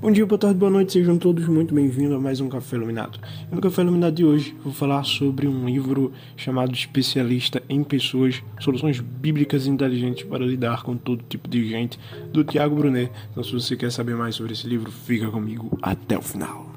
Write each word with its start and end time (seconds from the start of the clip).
Bom 0.00 0.10
dia, 0.10 0.24
boa 0.24 0.38
tarde, 0.38 0.58
boa 0.58 0.70
noite, 0.70 0.94
sejam 0.94 1.18
todos 1.18 1.46
muito 1.46 1.74
bem-vindos 1.74 2.16
a 2.16 2.18
mais 2.18 2.40
um 2.40 2.48
Café 2.48 2.74
Iluminado. 2.74 3.20
E 3.52 3.54
no 3.54 3.60
Café 3.60 3.82
Iluminado 3.82 4.14
de 4.14 4.24
hoje 4.24 4.56
vou 4.64 4.72
falar 4.72 5.04
sobre 5.04 5.46
um 5.46 5.68
livro 5.68 6.10
chamado 6.38 6.72
Especialista 6.72 7.62
em 7.68 7.84
Pessoas, 7.84 8.42
Soluções 8.60 8.98
Bíblicas 8.98 9.66
Inteligentes 9.66 10.24
para 10.24 10.42
Lidar 10.42 10.84
com 10.84 10.96
Todo 10.96 11.22
Tipo 11.28 11.46
de 11.46 11.68
Gente, 11.68 12.00
do 12.32 12.42
Tiago 12.42 12.76
Brunet. 12.76 13.12
Então 13.30 13.44
se 13.44 13.52
você 13.52 13.76
quer 13.76 13.92
saber 13.92 14.16
mais 14.16 14.36
sobre 14.36 14.54
esse 14.54 14.66
livro, 14.66 14.90
fica 14.90 15.30
comigo 15.30 15.78
até 15.82 16.16
o 16.16 16.22
final. 16.22 16.72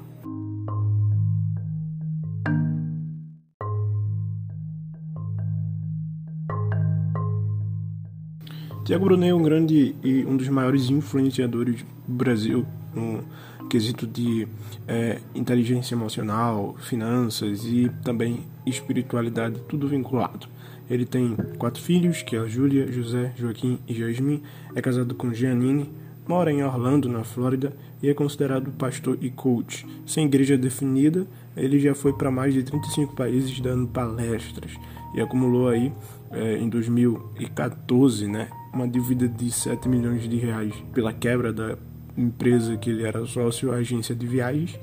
Tiago 8.84 9.06
Brunet 9.06 9.30
é 9.30 9.34
um 9.34 9.42
grande 9.42 9.94
e 10.04 10.26
um 10.26 10.36
dos 10.36 10.48
maiores 10.50 10.90
influenciadores 10.90 11.86
do 12.06 12.14
Brasil 12.14 12.66
no 12.94 13.24
quesito 13.68 14.06
de 14.06 14.46
é, 14.86 15.18
inteligência 15.34 15.94
emocional, 15.94 16.76
finanças 16.78 17.64
e 17.64 17.90
também 18.04 18.46
espiritualidade, 18.66 19.60
tudo 19.68 19.88
vinculado. 19.88 20.46
Ele 20.88 21.06
tem 21.06 21.34
quatro 21.58 21.82
filhos, 21.82 22.22
que 22.22 22.36
é 22.36 22.38
a 22.38 22.46
Júlia, 22.46 22.90
José, 22.92 23.32
Joaquim 23.36 23.78
e 23.88 23.94
Jasmine, 23.94 24.42
é 24.74 24.82
casado 24.82 25.14
com 25.14 25.32
Giannine, 25.32 25.90
mora 26.28 26.52
em 26.52 26.62
Orlando, 26.62 27.08
na 27.08 27.24
Flórida, 27.24 27.72
e 28.02 28.08
é 28.08 28.14
considerado 28.14 28.70
pastor 28.72 29.16
e 29.20 29.30
coach. 29.30 29.86
Sem 30.06 30.26
igreja 30.26 30.58
definida, 30.58 31.26
ele 31.56 31.78
já 31.78 31.94
foi 31.94 32.12
para 32.12 32.30
mais 32.30 32.52
de 32.52 32.62
35 32.62 33.14
países 33.14 33.58
dando 33.60 33.86
palestras 33.88 34.72
e 35.14 35.20
acumulou 35.20 35.68
aí 35.68 35.92
é, 36.30 36.58
em 36.58 36.68
2014, 36.68 38.26
né, 38.26 38.48
uma 38.72 38.86
dívida 38.86 39.28
de 39.28 39.50
7 39.50 39.88
milhões 39.88 40.28
de 40.28 40.36
reais 40.36 40.74
pela 40.92 41.12
quebra 41.12 41.52
da 41.52 41.78
empresa 42.16 42.76
que 42.76 42.90
ele 42.90 43.04
era 43.04 43.24
sócio, 43.26 43.72
a 43.72 43.76
agência 43.76 44.14
de 44.14 44.26
viagens, 44.26 44.78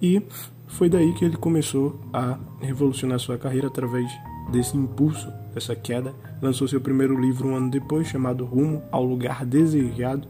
e 0.00 0.22
foi 0.68 0.88
daí 0.88 1.12
que 1.14 1.24
ele 1.24 1.36
começou 1.36 1.98
a 2.12 2.38
revolucionar 2.60 3.18
sua 3.18 3.38
carreira 3.38 3.68
através 3.68 4.10
desse 4.52 4.76
impulso, 4.76 5.30
dessa 5.54 5.74
queda. 5.74 6.14
Lançou 6.40 6.68
seu 6.68 6.80
primeiro 6.80 7.18
livro 7.18 7.48
um 7.48 7.56
ano 7.56 7.70
depois, 7.70 8.06
chamado 8.06 8.44
Rumo 8.44 8.82
ao 8.90 9.04
Lugar 9.04 9.44
Desejado, 9.44 10.28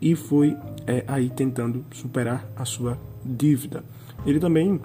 e 0.00 0.14
foi 0.14 0.56
é, 0.86 1.04
aí 1.06 1.30
tentando 1.30 1.84
superar 1.92 2.46
a 2.56 2.64
sua 2.64 2.98
dívida. 3.24 3.84
Ele 4.26 4.38
também 4.38 4.80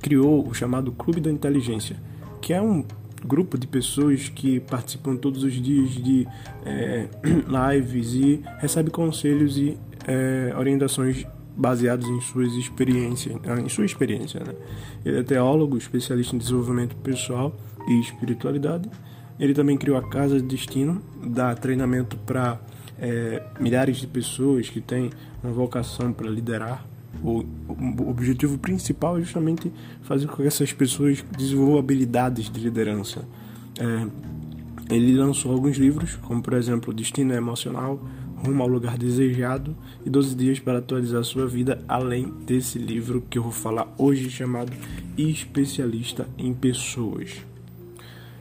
criou 0.00 0.46
o 0.46 0.54
chamado 0.54 0.92
Clube 0.92 1.20
da 1.20 1.30
Inteligência, 1.30 1.96
que 2.40 2.52
é 2.52 2.60
um 2.60 2.84
grupo 3.24 3.56
de 3.56 3.66
pessoas 3.66 4.28
que 4.28 4.60
participam 4.60 5.16
todos 5.16 5.44
os 5.44 5.54
dias 5.54 5.90
de 5.90 6.26
é, 6.64 7.08
lives 7.72 8.14
e 8.14 8.42
recebe 8.58 8.90
conselhos 8.90 9.56
e 9.56 9.78
é, 10.06 10.54
orientações 10.56 11.26
baseadas 11.56 12.06
em 12.06 12.20
suas 12.20 12.52
experiências, 12.54 13.36
em 13.62 13.68
sua 13.68 13.84
experiência. 13.84 14.40
Né? 14.40 14.54
Ele 15.04 15.20
é 15.20 15.22
teólogo, 15.22 15.76
especialista 15.76 16.34
em 16.34 16.38
desenvolvimento 16.38 16.96
pessoal 16.96 17.54
e 17.86 18.00
espiritualidade. 18.00 18.88
Ele 19.38 19.54
também 19.54 19.76
criou 19.76 19.96
a 19.96 20.02
Casa 20.08 20.40
de 20.40 20.46
Destino, 20.46 21.02
dá 21.24 21.54
treinamento 21.54 22.16
para 22.18 22.60
é, 22.98 23.42
milhares 23.58 23.96
de 23.96 24.06
pessoas 24.06 24.68
que 24.68 24.80
têm 24.80 25.10
uma 25.42 25.52
vocação 25.52 26.12
para 26.12 26.28
liderar. 26.28 26.86
O, 27.22 27.44
o, 27.68 28.08
objetivo 28.08 28.56
principal 28.58 29.18
é 29.18 29.20
justamente 29.20 29.70
fazer 30.02 30.26
com 30.26 30.36
que 30.36 30.46
essas 30.46 30.72
pessoas 30.72 31.22
desenvolvam 31.36 31.78
habilidades 31.78 32.50
de 32.50 32.60
liderança. 32.60 33.24
É, 33.78 34.06
ele 34.94 35.16
lançou 35.16 35.52
alguns 35.52 35.76
livros, 35.76 36.16
como 36.16 36.42
por 36.42 36.54
exemplo 36.54 36.92
Destino 36.92 37.34
Emocional, 37.34 38.00
rumo 38.44 38.62
ao 38.62 38.68
lugar 38.68 38.98
desejado 38.98 39.76
e 40.04 40.10
12 40.10 40.34
dias 40.34 40.58
para 40.58 40.78
atualizar 40.78 41.22
sua 41.24 41.46
vida, 41.46 41.82
além 41.86 42.32
desse 42.44 42.78
livro 42.78 43.22
que 43.30 43.38
eu 43.38 43.42
vou 43.42 43.52
falar 43.52 43.92
hoje 43.96 44.30
chamado 44.30 44.72
Especialista 45.16 46.26
em 46.36 46.52
Pessoas. 46.52 47.42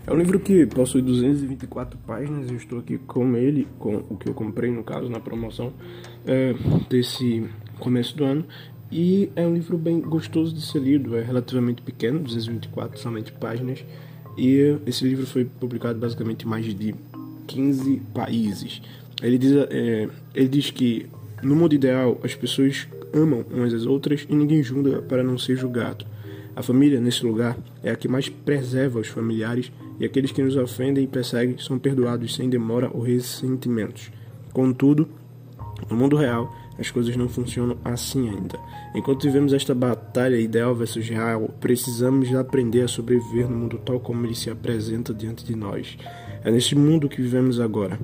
É 0.06 0.12
um 0.12 0.18
livro 0.18 0.40
que 0.40 0.66
possui 0.66 1.02
224 1.03 1.98
páginas, 2.00 2.50
eu 2.50 2.58
estou 2.58 2.80
aqui 2.80 2.98
com 2.98 3.36
ele, 3.36 3.68
com 3.78 4.03
o 4.09 4.18
que 4.18 4.28
eu 4.28 4.34
comprei 4.34 4.72
no 4.72 4.84
caso 4.84 5.08
na 5.09 5.20
promoção 5.20 5.72
é, 6.25 6.56
desse 6.90 7.48
começo 7.80 8.18
do 8.18 8.24
ano. 8.24 8.46
E 8.92 9.31
é 9.36 9.46
um 9.46 9.54
livro 9.54 9.78
bem 9.78 10.02
gostoso 10.02 10.54
de 10.54 10.62
ser 10.62 10.80
lido, 10.80 11.16
é 11.16 11.22
relativamente 11.22 11.81
pequeno, 11.84 12.20
224 12.20 13.00
somente 13.00 13.31
páginas. 13.31 13.86
E 14.38 14.78
esse 14.86 15.08
livro 15.08 15.25
foi 15.28 15.46
publicado 15.46 16.00
basicamente 16.00 16.46
em 16.46 16.50
mais 16.50 16.66
de 16.66 16.96
15 17.48 18.02
países. 18.14 18.81
Ele 19.22 19.38
diz, 19.38 19.54
é, 19.70 20.09
ele 20.34 20.48
diz 20.48 20.72
que 20.72 21.06
no 21.44 21.56
mundo 21.56 21.74
ideal 21.76 22.20
as 22.24 22.36
pessoas 22.36 22.88
amam 23.14 23.46
umas 23.52 23.74
às 23.74 23.86
outras 23.86 24.26
e 24.30 24.36
ninguém 24.36 24.64
julga 24.64 25.02
para 25.02 25.24
não 25.24 25.38
ser 25.38 25.56
julgado. 25.56 26.06
A 26.56 26.62
família, 26.62 27.00
nesse 27.00 27.26
lugar, 27.26 27.58
é 27.81 27.92
a 27.92 27.96
que 27.96 28.08
mais 28.08 28.28
preserva 28.28 29.00
os 29.00 29.08
familiares 29.08 29.72
e 30.00 30.06
aqueles 30.06 30.31
que 30.31 30.44
nos 30.44 30.56
ofendem 30.56 31.04
e 31.04 31.08
perseguem 31.08 31.58
são 31.58 31.80
perdoados 31.80 32.36
sem 32.36 32.50
demora 32.50 32.90
ou 32.94 33.02
ressentimentos. 33.02 34.12
Contudo, 34.52 35.08
no 35.90 35.96
mundo 35.96 36.16
real, 36.18 36.54
as 36.78 36.90
coisas 36.92 37.16
não 37.16 37.30
funcionam 37.30 37.78
assim 37.86 38.30
ainda. 38.30 38.60
Enquanto 38.94 39.24
vivemos 39.24 39.54
esta 39.54 39.74
batalha 39.74 40.36
ideal 40.36 40.76
versus 40.76 41.08
real, 41.08 41.50
precisamos 41.60 42.34
aprender 42.36 42.81
a 42.81 42.88
sobreviver 42.88 43.50
no 43.50 43.58
mundo 43.58 43.80
tal 43.86 44.00
como 44.00 44.26
ele 44.26 44.36
se 44.36 44.50
apresenta 44.50 45.14
diante 45.14 45.46
de 45.46 45.56
nós. 45.56 45.98
É 46.44 46.52
neste 46.52 46.76
mundo 46.76 47.08
que 47.08 47.22
vivemos 47.22 47.60
agora. 47.60 48.00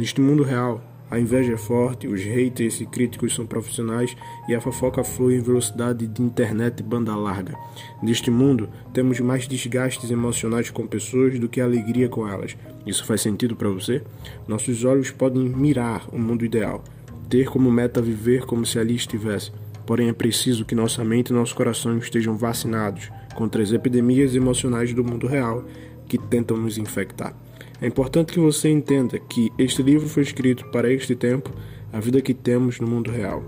Neste 0.00 0.18
mundo 0.18 0.42
real, 0.42 0.82
a 1.10 1.20
inveja 1.20 1.52
é 1.52 1.56
forte, 1.58 2.08
os 2.08 2.22
haters 2.22 2.80
e 2.80 2.86
críticos 2.86 3.34
são 3.34 3.44
profissionais 3.44 4.16
e 4.48 4.54
a 4.54 4.60
fofoca 4.60 5.04
flui 5.04 5.36
em 5.36 5.42
velocidade 5.42 6.06
de 6.06 6.22
internet 6.22 6.80
e 6.80 6.82
banda 6.82 7.14
larga. 7.14 7.54
Neste 8.02 8.30
mundo, 8.30 8.70
temos 8.94 9.20
mais 9.20 9.46
desgastes 9.46 10.10
emocionais 10.10 10.70
com 10.70 10.86
pessoas 10.86 11.38
do 11.38 11.50
que 11.50 11.60
alegria 11.60 12.08
com 12.08 12.26
elas. 12.26 12.56
Isso 12.86 13.04
faz 13.04 13.20
sentido 13.20 13.54
para 13.54 13.68
você? 13.68 14.02
Nossos 14.48 14.84
olhos 14.84 15.10
podem 15.10 15.50
mirar 15.50 16.08
o 16.10 16.18
mundo 16.18 16.46
ideal, 16.46 16.82
ter 17.28 17.50
como 17.50 17.70
meta 17.70 18.00
viver 18.00 18.46
como 18.46 18.64
se 18.64 18.78
ali 18.78 18.96
estivesse. 18.96 19.52
Porém, 19.84 20.08
é 20.08 20.14
preciso 20.14 20.64
que 20.64 20.74
nossa 20.74 21.04
mente 21.04 21.28
e 21.28 21.34
nosso 21.34 21.54
coração 21.54 21.98
estejam 21.98 22.38
vacinados 22.38 23.10
contra 23.34 23.62
as 23.62 23.70
epidemias 23.70 24.34
emocionais 24.34 24.94
do 24.94 25.04
mundo 25.04 25.26
real 25.26 25.62
que 26.08 26.16
tentam 26.16 26.56
nos 26.56 26.78
infectar. 26.78 27.36
É 27.80 27.86
importante 27.86 28.32
que 28.32 28.38
você 28.38 28.68
entenda 28.68 29.18
que 29.18 29.50
este 29.56 29.82
livro 29.82 30.08
foi 30.08 30.22
escrito 30.22 30.66
para 30.66 30.92
este 30.92 31.16
tempo, 31.16 31.50
a 31.92 31.98
vida 31.98 32.20
que 32.20 32.34
temos 32.34 32.78
no 32.78 32.86
mundo 32.86 33.10
real. 33.10 33.42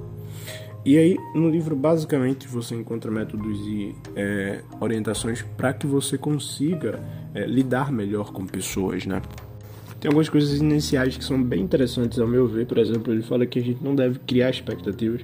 E 0.84 0.98
aí, 0.98 1.16
no 1.34 1.48
livro, 1.48 1.76
basicamente, 1.76 2.48
você 2.48 2.74
encontra 2.74 3.10
métodos 3.10 3.60
e 3.68 3.94
é, 4.16 4.62
orientações 4.80 5.42
para 5.56 5.72
que 5.72 5.86
você 5.86 6.18
consiga 6.18 6.98
é, 7.34 7.46
lidar 7.46 7.92
melhor 7.92 8.32
com 8.32 8.44
pessoas, 8.44 9.06
né? 9.06 9.22
Tem 10.02 10.08
algumas 10.08 10.28
coisas 10.28 10.58
iniciais 10.58 11.16
que 11.16 11.24
são 11.24 11.40
bem 11.40 11.62
interessantes, 11.62 12.18
ao 12.18 12.26
meu 12.26 12.48
ver. 12.48 12.66
Por 12.66 12.78
exemplo, 12.78 13.12
ele 13.12 13.22
fala 13.22 13.46
que 13.46 13.60
a 13.60 13.62
gente 13.62 13.84
não 13.84 13.94
deve 13.94 14.18
criar 14.26 14.50
expectativas. 14.50 15.20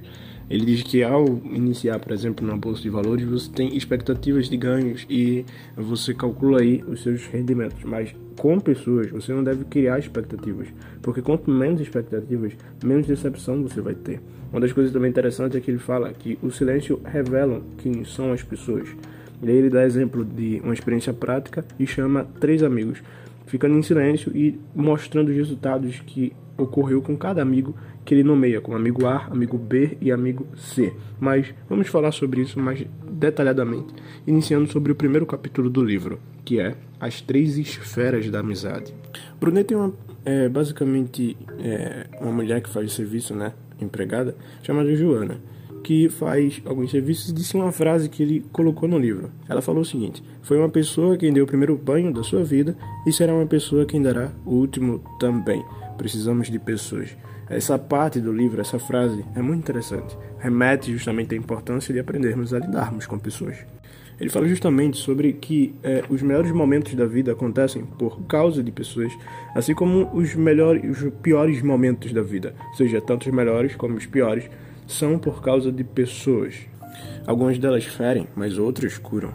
Ele 0.49 0.65
diz 0.65 0.83
que 0.83 1.03
ao 1.03 1.27
iniciar, 1.53 1.99
por 1.99 2.13
exemplo, 2.13 2.47
na 2.47 2.55
bolsa 2.55 2.81
de 2.81 2.89
valores, 2.89 3.25
você 3.25 3.51
tem 3.51 3.75
expectativas 3.75 4.47
de 4.47 4.55
ganhos 4.55 5.05
e 5.09 5.43
você 5.75 6.13
calcula 6.13 6.61
aí 6.61 6.81
os 6.87 7.03
seus 7.03 7.27
rendimentos. 7.27 7.83
Mas 7.83 8.15
com 8.37 8.57
pessoas, 8.57 9.11
você 9.11 9.33
não 9.33 9.43
deve 9.43 9.65
criar 9.65 9.99
expectativas, 9.99 10.69
porque 11.01 11.21
quanto 11.21 11.51
menos 11.51 11.81
expectativas, 11.81 12.53
menos 12.81 13.05
decepção 13.05 13.61
você 13.61 13.81
vai 13.81 13.95
ter. 13.95 14.21
Uma 14.49 14.61
das 14.61 14.71
coisas 14.71 14.93
também 14.93 15.09
interessantes 15.09 15.57
é 15.57 15.59
que 15.59 15.69
ele 15.69 15.77
fala 15.77 16.13
que 16.13 16.39
o 16.41 16.49
silêncio 16.51 17.01
revela 17.03 17.61
quem 17.79 18.05
são 18.05 18.31
as 18.31 18.43
pessoas. 18.43 18.87
E 19.43 19.49
aí 19.49 19.57
ele 19.57 19.69
dá 19.69 19.83
exemplo 19.83 20.23
de 20.23 20.61
uma 20.63 20.73
experiência 20.73 21.13
prática 21.13 21.65
e 21.77 21.85
chama 21.85 22.25
três 22.39 22.63
amigos, 22.63 23.03
ficando 23.49 23.75
em 23.75 23.81
silêncio 23.81 24.31
e 24.35 24.59
mostrando 24.75 25.29
os 25.29 25.35
resultados 25.35 25.99
que 26.05 26.31
ocorreu 26.55 27.01
com 27.01 27.17
cada 27.17 27.41
amigo 27.41 27.75
que 28.05 28.13
ele 28.13 28.23
nomeia 28.23 28.61
como 28.61 28.77
amigo 28.77 29.07
A, 29.07 29.25
amigo 29.25 29.57
B 29.57 29.97
e 29.99 30.11
amigo 30.11 30.47
C. 30.55 30.93
Mas 31.19 31.53
vamos 31.67 31.87
falar 31.87 32.11
sobre 32.11 32.41
isso 32.41 32.59
mais 32.59 32.85
detalhadamente, 33.11 33.93
iniciando 34.27 34.71
sobre 34.71 34.91
o 34.91 34.95
primeiro 34.95 35.25
capítulo 35.25 35.69
do 35.69 35.83
livro, 35.83 36.19
que 36.45 36.59
é 36.59 36.75
As 36.99 37.21
Três 37.21 37.57
Esferas 37.57 38.29
da 38.29 38.39
Amizade. 38.39 38.93
Brunet 39.39 39.67
tem 39.67 39.77
uma, 39.77 39.93
é, 40.23 40.47
basicamente 40.47 41.35
é, 41.59 42.05
uma 42.21 42.31
mulher 42.31 42.61
que 42.61 42.69
faz 42.69 42.93
serviço, 42.93 43.35
né, 43.35 43.53
empregada, 43.81 44.35
chamada 44.61 44.93
Joana, 44.95 45.39
que 45.83 46.09
faz 46.09 46.61
alguns 46.65 46.91
serviços 46.91 47.33
disse 47.33 47.55
uma 47.55 47.71
frase 47.71 48.09
que 48.09 48.23
ele 48.23 48.45
colocou 48.51 48.87
no 48.87 48.97
livro. 48.97 49.31
Ela 49.47 49.61
falou 49.61 49.81
o 49.81 49.85
seguinte: 49.85 50.23
Foi 50.41 50.57
uma 50.57 50.69
pessoa 50.69 51.17
quem 51.17 51.33
deu 51.33 51.43
o 51.43 51.47
primeiro 51.47 51.75
banho 51.77 52.13
da 52.13 52.23
sua 52.23 52.43
vida 52.43 52.77
e 53.05 53.11
será 53.11 53.33
uma 53.33 53.45
pessoa 53.45 53.85
quem 53.85 54.01
dará 54.01 54.31
o 54.45 54.55
último 54.55 55.01
também. 55.19 55.63
Precisamos 55.97 56.49
de 56.49 56.59
pessoas. 56.59 57.15
Essa 57.49 57.79
parte 57.79 58.19
do 58.19 58.31
livro, 58.31 58.61
essa 58.61 58.77
frase, 58.77 59.25
é 59.35 59.41
muito 59.41 59.61
interessante. 59.61 60.15
Remete 60.37 60.91
justamente 60.91 61.33
à 61.33 61.37
importância 61.37 61.93
de 61.93 61.99
aprendermos 61.99 62.53
a 62.53 62.59
lidarmos 62.59 63.07
com 63.07 63.17
pessoas. 63.17 63.57
Ele 64.19 64.29
fala 64.29 64.47
justamente 64.47 64.97
sobre 64.97 65.31
que 65.33 65.73
é, 65.81 66.03
os 66.09 66.21
melhores 66.21 66.51
momentos 66.51 66.93
da 66.93 67.05
vida 67.05 67.31
acontecem 67.31 67.85
por 67.85 68.21
causa 68.23 68.61
de 68.61 68.71
pessoas, 68.71 69.13
assim 69.55 69.73
como 69.73 70.09
os 70.13 70.35
melhores, 70.35 71.01
os 71.01 71.13
piores 71.21 71.61
momentos 71.61 72.11
da 72.11 72.21
vida, 72.21 72.53
ou 72.67 72.73
seja, 72.75 72.99
tanto 72.99 73.29
os 73.29 73.33
melhores 73.33 73.75
como 73.75 73.95
os 73.95 74.05
piores, 74.05 74.49
são 74.89 75.17
por 75.17 75.41
causa 75.41 75.71
de 75.71 75.83
pessoas. 75.83 76.55
Algumas 77.25 77.57
delas 77.59 77.85
ferem, 77.85 78.27
mas 78.35 78.57
outras 78.57 78.97
curam. 78.97 79.33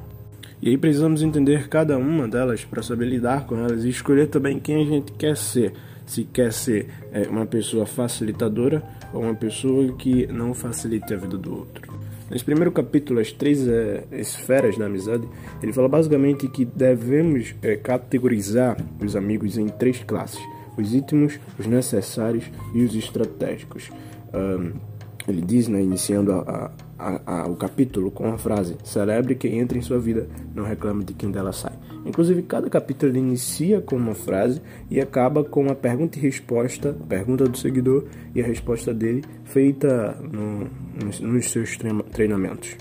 E 0.60 0.68
aí 0.68 0.76
precisamos 0.76 1.22
entender 1.22 1.68
cada 1.68 1.96
uma 1.96 2.26
delas 2.26 2.64
para 2.64 2.82
saber 2.82 3.06
lidar 3.06 3.46
com 3.46 3.56
elas 3.56 3.84
e 3.84 3.88
escolher 3.88 4.26
também 4.26 4.58
quem 4.58 4.82
a 4.82 4.84
gente 4.84 5.12
quer 5.12 5.36
ser. 5.36 5.72
Se 6.06 6.24
quer 6.24 6.52
ser 6.52 6.88
é, 7.12 7.22
uma 7.28 7.46
pessoa 7.46 7.86
facilitadora 7.86 8.82
ou 9.12 9.22
uma 9.22 9.34
pessoa 9.34 9.90
que 9.92 10.26
não 10.26 10.52
facilite 10.52 11.14
a 11.14 11.16
vida 11.16 11.38
do 11.38 11.56
outro. 11.56 11.94
Nesse 12.30 12.44
primeiro 12.44 12.72
capítulo, 12.72 13.20
as 13.20 13.30
três 13.30 13.66
é, 13.66 14.04
esferas 14.12 14.76
da 14.76 14.86
amizade, 14.86 15.26
ele 15.62 15.72
fala 15.72 15.88
basicamente 15.88 16.48
que 16.48 16.64
devemos 16.64 17.54
é, 17.62 17.76
categorizar 17.76 18.76
os 19.00 19.14
amigos 19.14 19.56
em 19.56 19.68
três 19.68 20.02
classes: 20.02 20.40
os 20.76 20.94
íntimos, 20.94 21.38
os 21.58 21.66
necessários 21.66 22.44
e 22.74 22.82
os 22.82 22.94
estratégicos. 22.94 23.90
Um, 24.32 24.93
ele 25.26 25.40
diz, 25.40 25.68
né, 25.68 25.82
iniciando 25.82 26.32
a, 26.32 26.70
a, 26.98 27.20
a, 27.26 27.46
o 27.46 27.56
capítulo 27.56 28.10
com 28.10 28.32
a 28.32 28.38
frase: 28.38 28.76
Celebre 28.84 29.34
quem 29.34 29.58
entra 29.58 29.78
em 29.78 29.82
sua 29.82 29.98
vida, 29.98 30.28
não 30.54 30.64
reclame 30.64 31.04
de 31.04 31.14
quem 31.14 31.30
dela 31.30 31.52
sai. 31.52 31.72
Inclusive, 32.04 32.42
cada 32.42 32.68
capítulo 32.68 33.16
inicia 33.16 33.80
com 33.80 33.96
uma 33.96 34.14
frase 34.14 34.60
e 34.90 35.00
acaba 35.00 35.42
com 35.42 35.62
uma 35.62 35.74
pergunta 35.74 36.18
e 36.18 36.20
resposta, 36.20 36.94
pergunta 37.08 37.48
do 37.48 37.56
seguidor 37.56 38.04
e 38.34 38.42
a 38.42 38.44
resposta 38.44 38.92
dele 38.92 39.24
feita 39.44 40.12
no, 40.20 40.68
nos, 41.02 41.20
nos 41.20 41.50
seus 41.50 41.78
treinamentos. 42.12 42.76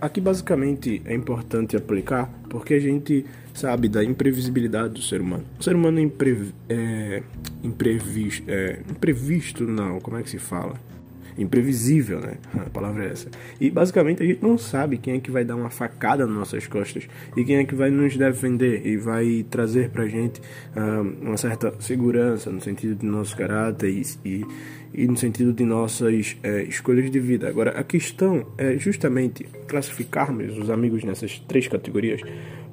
Aqui, 0.00 0.20
basicamente, 0.20 1.02
é 1.04 1.12
importante 1.12 1.76
aplicar 1.76 2.30
porque 2.48 2.74
a 2.74 2.78
gente 2.78 3.26
sabe 3.52 3.88
da 3.88 4.04
imprevisibilidade 4.04 4.94
do 4.94 5.02
ser 5.02 5.20
humano. 5.20 5.44
O 5.58 5.64
ser 5.64 5.74
humano 5.74 5.98
é, 5.98 6.02
impre, 6.02 6.54
é 6.68 7.22
imprevisto, 7.64 8.44
é, 8.48 8.80
imprevisto, 8.88 9.64
não, 9.64 9.98
como 9.98 10.18
é 10.18 10.22
que 10.22 10.30
se 10.30 10.38
fala? 10.38 10.74
Imprevisível, 11.38 12.20
né? 12.20 12.34
A 12.66 12.70
palavra 12.70 13.04
é 13.04 13.12
essa. 13.12 13.28
E 13.60 13.70
basicamente 13.70 14.22
a 14.22 14.26
gente 14.26 14.42
não 14.42 14.56
sabe 14.58 14.98
quem 14.98 15.14
é 15.14 15.20
que 15.20 15.30
vai 15.30 15.44
dar 15.44 15.56
uma 15.56 15.70
facada 15.70 16.26
nas 16.26 16.34
nossas 16.34 16.66
costas 16.66 17.08
e 17.36 17.44
quem 17.44 17.56
é 17.56 17.64
que 17.64 17.74
vai 17.74 17.90
nos 17.90 18.16
defender 18.16 18.86
e 18.86 18.96
vai 18.96 19.44
trazer 19.48 19.90
pra 19.90 20.06
gente 20.06 20.40
uh, 20.40 21.22
uma 21.22 21.36
certa 21.36 21.74
segurança 21.80 22.50
no 22.50 22.60
sentido 22.60 22.94
de 22.94 23.06
nosso 23.06 23.36
caráter 23.36 23.90
e, 23.90 24.02
e, 24.24 24.46
e 24.94 25.06
no 25.06 25.16
sentido 25.16 25.52
de 25.52 25.64
nossas 25.64 26.36
é, 26.42 26.62
escolhas 26.64 27.10
de 27.10 27.20
vida. 27.20 27.48
Agora, 27.48 27.70
a 27.78 27.84
questão 27.84 28.46
é 28.56 28.76
justamente 28.78 29.44
classificarmos 29.66 30.56
os 30.58 30.70
amigos 30.70 31.04
nessas 31.04 31.38
três 31.40 31.68
categorias 31.68 32.20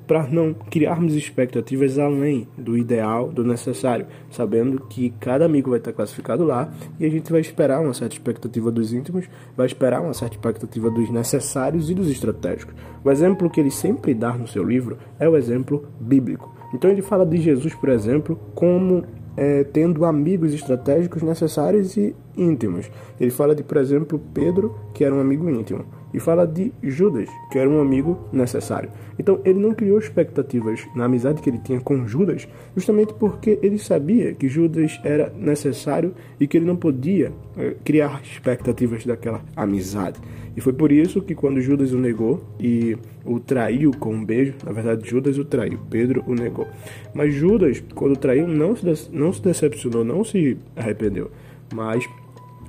para 0.07 0.27
não 0.27 0.53
criarmos 0.53 1.15
expectativas 1.15 1.97
além 1.97 2.47
do 2.57 2.77
ideal, 2.77 3.29
do 3.29 3.43
necessário, 3.43 4.05
sabendo 4.29 4.81
que 4.87 5.11
cada 5.19 5.45
amigo 5.45 5.69
vai 5.69 5.79
estar 5.79 5.93
classificado 5.93 6.43
lá 6.43 6.71
e 6.99 7.05
a 7.05 7.09
gente 7.09 7.31
vai 7.31 7.41
esperar 7.41 7.81
uma 7.81 7.93
certa 7.93 8.15
expectativa 8.15 8.71
dos 8.71 8.93
íntimos, 8.93 9.29
vai 9.55 9.65
esperar 9.65 10.01
uma 10.01 10.13
certa 10.13 10.35
expectativa 10.35 10.89
dos 10.89 11.09
necessários 11.09 11.89
e 11.89 11.93
dos 11.93 12.09
estratégicos. 12.09 12.75
O 13.03 13.11
exemplo 13.11 13.49
que 13.49 13.59
ele 13.59 13.71
sempre 13.71 14.13
dá 14.13 14.33
no 14.33 14.47
seu 14.47 14.63
livro 14.63 14.97
é 15.19 15.27
o 15.27 15.37
exemplo 15.37 15.85
bíblico. 15.99 16.53
Então 16.73 16.89
ele 16.89 17.01
fala 17.01 17.25
de 17.25 17.37
Jesus, 17.37 17.73
por 17.75 17.89
exemplo, 17.89 18.39
como 18.55 19.03
é, 19.37 19.63
tendo 19.63 20.05
amigos 20.05 20.53
estratégicos 20.53 21.21
necessários 21.21 21.95
e 21.97 22.15
íntimos. 22.35 22.89
Ele 23.19 23.31
fala 23.31 23.55
de, 23.55 23.63
por 23.63 23.77
exemplo, 23.77 24.19
Pedro, 24.33 24.75
que 24.93 25.03
era 25.03 25.13
um 25.13 25.19
amigo 25.19 25.49
íntimo 25.49 25.85
e 26.13 26.19
fala 26.19 26.45
de 26.45 26.71
Judas, 26.81 27.27
que 27.51 27.57
era 27.57 27.69
um 27.69 27.81
amigo 27.81 28.19
necessário. 28.31 28.89
Então 29.17 29.39
ele 29.43 29.59
não 29.59 29.73
criou 29.73 29.97
expectativas 29.97 30.85
na 30.95 31.05
amizade 31.05 31.41
que 31.41 31.49
ele 31.49 31.59
tinha 31.59 31.79
com 31.79 32.07
Judas, 32.07 32.47
justamente 32.75 33.13
porque 33.13 33.59
ele 33.61 33.79
sabia 33.79 34.33
que 34.33 34.47
Judas 34.47 34.99
era 35.03 35.31
necessário 35.37 36.13
e 36.39 36.47
que 36.47 36.57
ele 36.57 36.65
não 36.65 36.75
podia 36.75 37.31
eh, 37.57 37.75
criar 37.83 38.21
expectativas 38.23 39.05
daquela 39.05 39.41
amizade. 39.55 40.19
E 40.55 40.61
foi 40.61 40.73
por 40.73 40.91
isso 40.91 41.21
que 41.21 41.33
quando 41.33 41.61
Judas 41.61 41.93
o 41.93 41.97
negou 41.97 42.43
e 42.59 42.95
o 43.25 43.39
traiu 43.39 43.91
com 43.91 44.13
um 44.13 44.23
beijo, 44.23 44.53
na 44.63 44.71
verdade 44.71 45.09
Judas 45.09 45.37
o 45.37 45.45
traiu, 45.45 45.79
Pedro 45.89 46.23
o 46.27 46.35
negou. 46.35 46.67
Mas 47.13 47.33
Judas, 47.33 47.83
quando 47.95 48.15
traiu, 48.15 48.47
não 48.47 48.75
se, 48.75 49.09
não 49.11 49.33
se 49.33 49.41
decepcionou, 49.41 50.03
não 50.03 50.23
se 50.23 50.57
arrependeu, 50.75 51.31
mas 51.73 52.07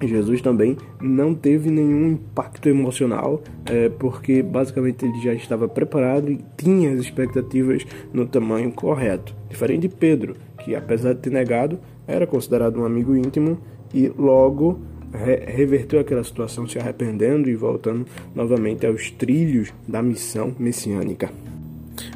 Jesus 0.03 0.41
também 0.41 0.77
não 1.01 1.35
teve 1.35 1.71
nenhum 1.71 2.13
impacto 2.13 2.69
emocional, 2.69 3.43
é, 3.67 3.89
porque 3.89 4.43
basicamente 4.43 5.05
ele 5.05 5.21
já 5.23 5.33
estava 5.33 5.69
preparado 5.69 6.31
e 6.31 6.41
tinha 6.57 6.93
as 6.93 7.01
expectativas 7.01 7.87
no 8.13 8.27
tamanho 8.27 8.73
correto. 8.73 9.35
Diferente 9.49 9.83
de 9.83 9.89
Pedro, 9.89 10.37
que 10.59 10.75
apesar 10.75 11.15
de 11.15 11.21
ter 11.21 11.31
negado, 11.31 11.79
era 12.07 12.27
considerado 12.27 12.81
um 12.81 12.85
amigo 12.85 13.17
íntimo 13.17 13.59
e 13.93 14.09
logo 14.09 14.81
re 15.13 15.37
reverteu 15.47 16.01
aquela 16.01 16.25
situação 16.25 16.67
se 16.67 16.79
arrependendo 16.79 17.49
e 17.49 17.55
voltando 17.55 18.05
novamente 18.35 18.85
aos 18.85 19.11
trilhos 19.13 19.73
da 19.87 20.03
missão 20.03 20.53
messiânica. 20.59 21.31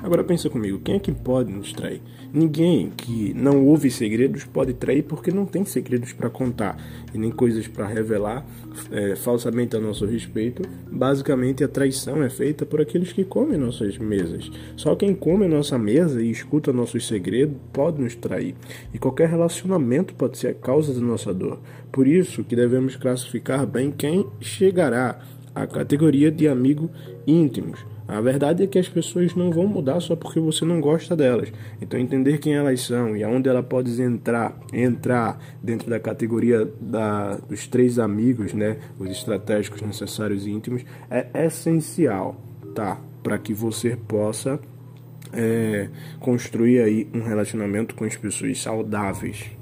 Agora 0.02 0.24
pensa 0.24 0.48
comigo, 0.48 0.80
quem 0.80 0.96
é 0.96 0.98
que 0.98 1.12
pode 1.12 1.52
nos 1.52 1.72
trair? 1.72 2.00
Ninguém 2.32 2.90
que 2.90 3.32
não 3.34 3.64
ouve 3.66 3.90
segredos 3.90 4.44
pode 4.44 4.74
trair 4.74 5.02
porque 5.02 5.30
não 5.30 5.46
tem 5.46 5.64
segredos 5.64 6.12
para 6.12 6.28
contar 6.28 6.76
e 7.12 7.18
nem 7.18 7.30
coisas 7.30 7.66
para 7.66 7.86
revelar 7.86 8.46
é, 8.90 9.16
falsamente 9.16 9.76
a 9.76 9.80
nosso 9.80 10.04
respeito. 10.04 10.62
Basicamente, 10.90 11.64
a 11.64 11.68
traição 11.68 12.22
é 12.22 12.28
feita 12.28 12.66
por 12.66 12.80
aqueles 12.80 13.12
que 13.12 13.24
comem 13.24 13.58
nossas 13.58 13.96
mesas. 13.98 14.50
Só 14.76 14.94
quem 14.94 15.14
come 15.14 15.48
nossa 15.48 15.78
mesa 15.78 16.22
e 16.22 16.30
escuta 16.30 16.72
nossos 16.72 17.06
segredos 17.06 17.56
pode 17.72 18.00
nos 18.00 18.14
trair. 18.14 18.54
E 18.92 18.98
qualquer 18.98 19.28
relacionamento 19.28 20.14
pode 20.14 20.38
ser 20.38 20.48
a 20.48 20.54
causa 20.54 20.92
da 20.92 21.00
nossa 21.00 21.32
dor. 21.32 21.60
Por 21.90 22.06
isso 22.06 22.44
que 22.44 22.54
devemos 22.54 22.96
classificar 22.96 23.66
bem 23.66 23.90
quem 23.90 24.26
chegará 24.40 25.18
à 25.54 25.66
categoria 25.66 26.30
de 26.30 26.46
amigo 26.46 26.90
íntimos 27.26 27.84
a 28.08 28.22
verdade 28.22 28.62
é 28.62 28.66
que 28.66 28.78
as 28.78 28.88
pessoas 28.88 29.34
não 29.34 29.50
vão 29.50 29.66
mudar 29.66 30.00
só 30.00 30.16
porque 30.16 30.40
você 30.40 30.64
não 30.64 30.80
gosta 30.80 31.14
delas. 31.14 31.52
Então 31.80 32.00
entender 32.00 32.38
quem 32.38 32.54
elas 32.54 32.80
são 32.80 33.14
e 33.14 33.22
aonde 33.22 33.50
ela 33.50 33.62
pode 33.62 34.00
entrar, 34.00 34.58
entrar 34.72 35.38
dentro 35.62 35.90
da 35.90 36.00
categoria 36.00 36.64
da, 36.80 37.36
dos 37.36 37.66
três 37.66 37.98
amigos, 37.98 38.54
né, 38.54 38.78
os 38.98 39.10
estratégicos 39.10 39.82
necessários 39.82 40.46
e 40.46 40.50
íntimos, 40.50 40.84
é 41.10 41.26
essencial, 41.44 42.40
tá, 42.74 42.98
para 43.22 43.36
que 43.36 43.52
você 43.52 43.94
possa 43.94 44.58
é, 45.30 45.90
construir 46.18 46.80
aí 46.80 47.08
um 47.12 47.22
relacionamento 47.22 47.94
com 47.94 48.04
as 48.04 48.16
pessoas 48.16 48.58
saudáveis. 48.58 49.57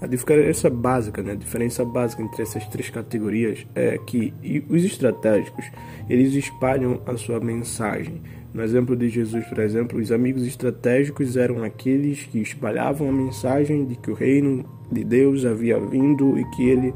A 0.00 0.06
diferença 0.06 0.70
básica, 0.70 1.22
né? 1.22 1.32
A 1.32 1.34
diferença 1.34 1.84
básica 1.84 2.22
entre 2.22 2.42
essas 2.42 2.64
três 2.68 2.88
categorias 2.88 3.66
é 3.74 3.98
que 3.98 4.32
os 4.68 4.84
estratégicos, 4.84 5.64
eles 6.08 6.34
espalham 6.34 7.00
a 7.04 7.16
sua 7.16 7.40
mensagem. 7.40 8.20
No 8.54 8.62
exemplo 8.62 8.96
de 8.96 9.08
Jesus, 9.08 9.44
por 9.46 9.58
exemplo, 9.58 9.98
os 9.98 10.12
amigos 10.12 10.46
estratégicos 10.46 11.36
eram 11.36 11.64
aqueles 11.64 12.22
que 12.22 12.38
espalhavam 12.38 13.08
a 13.08 13.12
mensagem 13.12 13.84
de 13.86 13.96
que 13.96 14.10
o 14.10 14.14
reino 14.14 14.64
de 14.90 15.02
Deus 15.02 15.44
havia 15.44 15.78
vindo 15.80 16.38
e 16.38 16.44
que 16.52 16.68
ele, 16.68 16.94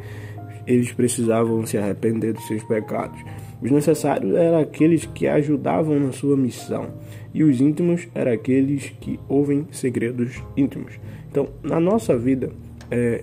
eles 0.66 0.92
precisavam 0.92 1.66
se 1.66 1.76
arrepender 1.76 2.32
dos 2.32 2.46
seus 2.46 2.62
pecados. 2.62 3.20
Os 3.60 3.70
necessários 3.70 4.34
eram 4.34 4.60
aqueles 4.60 5.06
que 5.06 5.26
ajudavam 5.26 5.98
na 5.98 6.12
sua 6.12 6.36
missão, 6.36 6.88
e 7.34 7.44
os 7.44 7.60
íntimos 7.60 8.08
eram 8.14 8.32
aqueles 8.32 8.92
que 9.00 9.18
ouvem 9.28 9.66
segredos 9.70 10.42
íntimos. 10.56 10.98
Então, 11.30 11.48
na 11.62 11.78
nossa 11.78 12.16
vida, 12.16 12.50
é, 12.92 13.22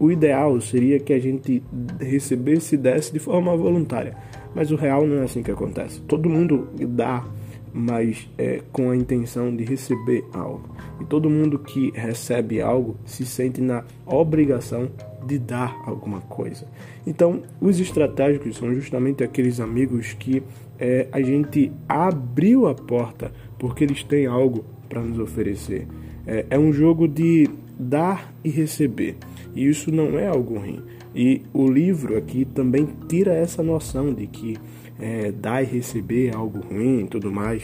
o 0.00 0.10
ideal 0.10 0.58
seria 0.60 0.98
que 0.98 1.12
a 1.12 1.18
gente 1.18 1.62
recebesse 2.00 2.74
e 2.74 2.78
desse 2.78 3.12
de 3.12 3.18
forma 3.18 3.54
voluntária. 3.54 4.16
Mas 4.54 4.70
o 4.70 4.76
real 4.76 5.06
não 5.06 5.18
é 5.18 5.24
assim 5.24 5.42
que 5.42 5.50
acontece. 5.50 6.00
Todo 6.00 6.30
mundo 6.30 6.68
dá, 6.88 7.24
mas 7.72 8.28
é, 8.38 8.60
com 8.72 8.90
a 8.90 8.96
intenção 8.96 9.54
de 9.54 9.64
receber 9.64 10.24
algo. 10.32 10.74
E 10.98 11.04
todo 11.04 11.28
mundo 11.28 11.58
que 11.58 11.92
recebe 11.94 12.60
algo 12.60 12.96
se 13.04 13.26
sente 13.26 13.60
na 13.60 13.84
obrigação 14.06 14.90
de 15.26 15.38
dar 15.38 15.76
alguma 15.86 16.20
coisa. 16.22 16.66
Então, 17.06 17.42
os 17.60 17.78
estratégicos 17.78 18.56
são 18.56 18.74
justamente 18.74 19.22
aqueles 19.22 19.60
amigos 19.60 20.14
que 20.14 20.42
é, 20.78 21.06
a 21.12 21.20
gente 21.20 21.70
abriu 21.88 22.66
a 22.66 22.74
porta 22.74 23.30
porque 23.58 23.84
eles 23.84 24.02
têm 24.02 24.26
algo 24.26 24.64
para 24.88 25.00
nos 25.00 25.18
oferecer. 25.18 25.86
É, 26.26 26.46
é 26.50 26.58
um 26.58 26.72
jogo 26.72 27.06
de 27.06 27.48
dar 27.78 28.32
e 28.44 28.50
receber. 28.50 29.16
E 29.54 29.66
isso 29.66 29.90
não 29.90 30.18
é 30.18 30.26
algo 30.26 30.58
ruim. 30.58 30.80
E 31.14 31.42
o 31.52 31.70
livro 31.70 32.16
aqui 32.16 32.44
também 32.44 32.88
tira 33.08 33.34
essa 33.34 33.62
noção 33.62 34.12
de 34.12 34.26
que 34.26 34.56
é, 34.98 35.32
dar 35.32 35.62
e 35.62 35.66
receber 35.66 36.28
é 36.28 36.34
algo 36.34 36.60
ruim 36.60 37.04
e 37.04 37.06
tudo 37.08 37.30
mais, 37.30 37.62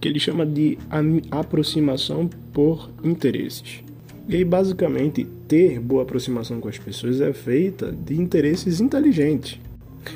que 0.00 0.08
ele 0.08 0.18
chama 0.18 0.44
de 0.44 0.78
aproximação 1.30 2.28
por 2.52 2.90
interesses. 3.04 3.82
E 4.28 4.36
aí, 4.36 4.44
basicamente, 4.44 5.24
ter 5.46 5.78
boa 5.78 6.02
aproximação 6.02 6.60
com 6.60 6.68
as 6.68 6.78
pessoas 6.78 7.20
é 7.20 7.32
feita 7.32 7.92
de 7.92 8.20
interesses 8.20 8.80
inteligentes. 8.80 9.60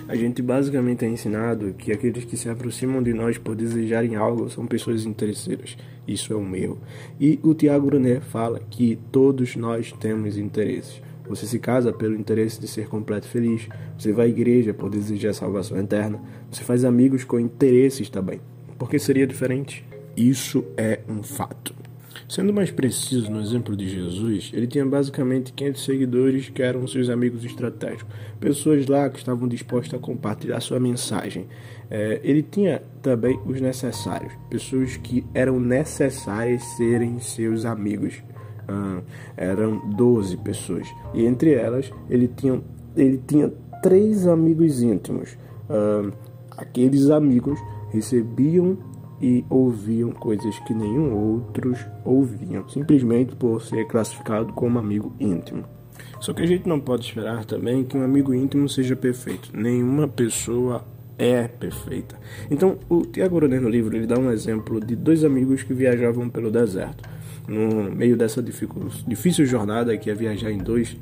A 0.09 0.17
gente 0.17 0.43
basicamente 0.43 1.05
é 1.05 1.09
ensinado 1.09 1.75
que 1.75 1.93
aqueles 1.93 2.25
que 2.25 2.37
se 2.37 2.49
aproximam 2.49 3.03
de 3.03 3.13
nós 3.13 3.39
por 3.39 3.55
desejarem 3.55 4.17
algo 4.17 4.51
são 4.51 4.67
pessoas 4.67 5.05
interesseiras. 5.05 5.77
Isso 6.07 6.33
é 6.33 6.37
um 6.37 6.55
erro. 6.55 6.79
E 7.21 7.39
o 7.43 7.55
Tiago 7.55 7.87
Brunet 7.87 8.21
fala 8.21 8.61
que 8.71 8.99
todos 9.11 9.57
nós 9.57 9.93
temos 9.93 10.37
interesses. 10.37 11.01
Você 11.29 11.47
se 11.47 11.61
casa 11.61 11.93
pelo 11.93 12.17
interesse 12.17 12.61
de 12.61 12.67
ser 12.67 12.89
completo 12.89 13.27
e 13.29 13.31
feliz. 13.31 13.69
Você 13.97 14.13
vai 14.13 14.27
à 14.27 14.29
igreja 14.29 14.75
por 14.75 14.91
desejar 14.91 15.33
salvação 15.33 15.79
eterna. 15.79 16.21
Você 16.51 16.65
faz 16.65 16.85
amigos 16.85 17.23
com 17.23 17.39
interesses 17.39 18.11
também. 18.11 18.41
Por 18.77 18.91
que 18.91 18.99
seria 18.99 19.27
diferente? 19.27 19.85
Isso 20.17 20.65
é 20.77 21.01
um 21.09 21.23
fato. 21.23 21.73
Sendo 22.31 22.55
mais 22.55 22.71
preciso 22.71 23.29
no 23.29 23.41
exemplo 23.41 23.77
de 23.77 23.89
Jesus, 23.89 24.53
ele 24.55 24.69
tinha 24.69 24.87
basicamente 24.87 25.53
500 25.53 25.85
seguidores 25.85 26.49
que 26.49 26.63
eram 26.63 26.87
seus 26.87 27.11
amigos 27.11 27.45
estratégicos, 27.45 28.07
pessoas 28.39 28.87
lá 28.87 29.11
que 29.11 29.19
estavam 29.19 29.49
dispostas 29.49 29.99
a 29.99 30.01
compartilhar 30.01 30.61
sua 30.61 30.79
mensagem. 30.79 31.49
É, 31.91 32.21
ele 32.23 32.45
tinha 32.45 32.85
também 33.03 33.37
os 33.45 33.61
necessários, 33.61 34.33
pessoas 34.49 34.97
que 34.97 35.27
eram 35.35 35.59
necessárias 35.59 36.63
serem 36.77 37.19
seus 37.19 37.65
amigos. 37.65 38.23
Ah, 38.69 39.03
eram 39.37 39.91
12 39.97 40.37
pessoas, 40.37 40.87
e 41.13 41.27
entre 41.27 41.55
elas 41.55 41.91
ele 42.09 42.29
tinha, 42.29 42.63
ele 42.97 43.21
tinha 43.27 43.53
três 43.83 44.29
amigos 44.29 44.81
íntimos. 44.81 45.37
Ah, 45.69 46.09
aqueles 46.57 47.11
amigos 47.11 47.59
recebiam 47.91 48.79
e 49.21 49.45
ouviam 49.51 50.11
coisas 50.13 50.59
que 50.61 50.73
nenhum 50.73 51.15
outros 51.15 51.79
ouviam, 52.05 52.69
simplesmente 52.69 53.37
por 53.37 53.61
ser 53.61 53.87
classificado 53.87 54.53
como 54.53 54.79
amigo 54.79 55.15
íntimo. 55.21 55.65
Só 56.21 56.33
que 56.33 56.43
a 56.43 56.47
gente 56.47 56.69
não 56.69 56.81
pode 56.81 57.05
esperar 57.05 57.45
também 57.45 57.85
que 57.85 57.97
um 57.97 58.03
amigo 58.03 58.35
íntimo 58.35 58.69
seja 58.69 58.97
perfeito. 58.97 59.51
Nenhuma 59.55 60.09
pessoa 60.09 60.85
é 61.19 61.47
perfeita. 61.47 62.19
Então, 62.51 62.79
o 62.89 63.03
Tiago 63.03 63.37
Brunet 63.37 63.63
no 63.63 63.69
livro 63.69 63.95
ele 63.95 64.07
dá 64.07 64.19
um 64.19 64.31
exemplo 64.31 64.81
de 64.81 64.97
dois 64.97 65.25
amigos 65.25 65.63
que 65.63 65.75
viajavam 65.75 66.29
pelo 66.29 66.51
deserto. 66.51 67.09
No 67.47 67.91
meio 67.91 68.17
dessa 68.17 68.43
difícil 68.43 69.45
jornada 69.45 69.97
que 69.97 70.11
é 70.11 70.15
viajar 70.15 70.51
em 70.51 70.59
dois 70.59 70.97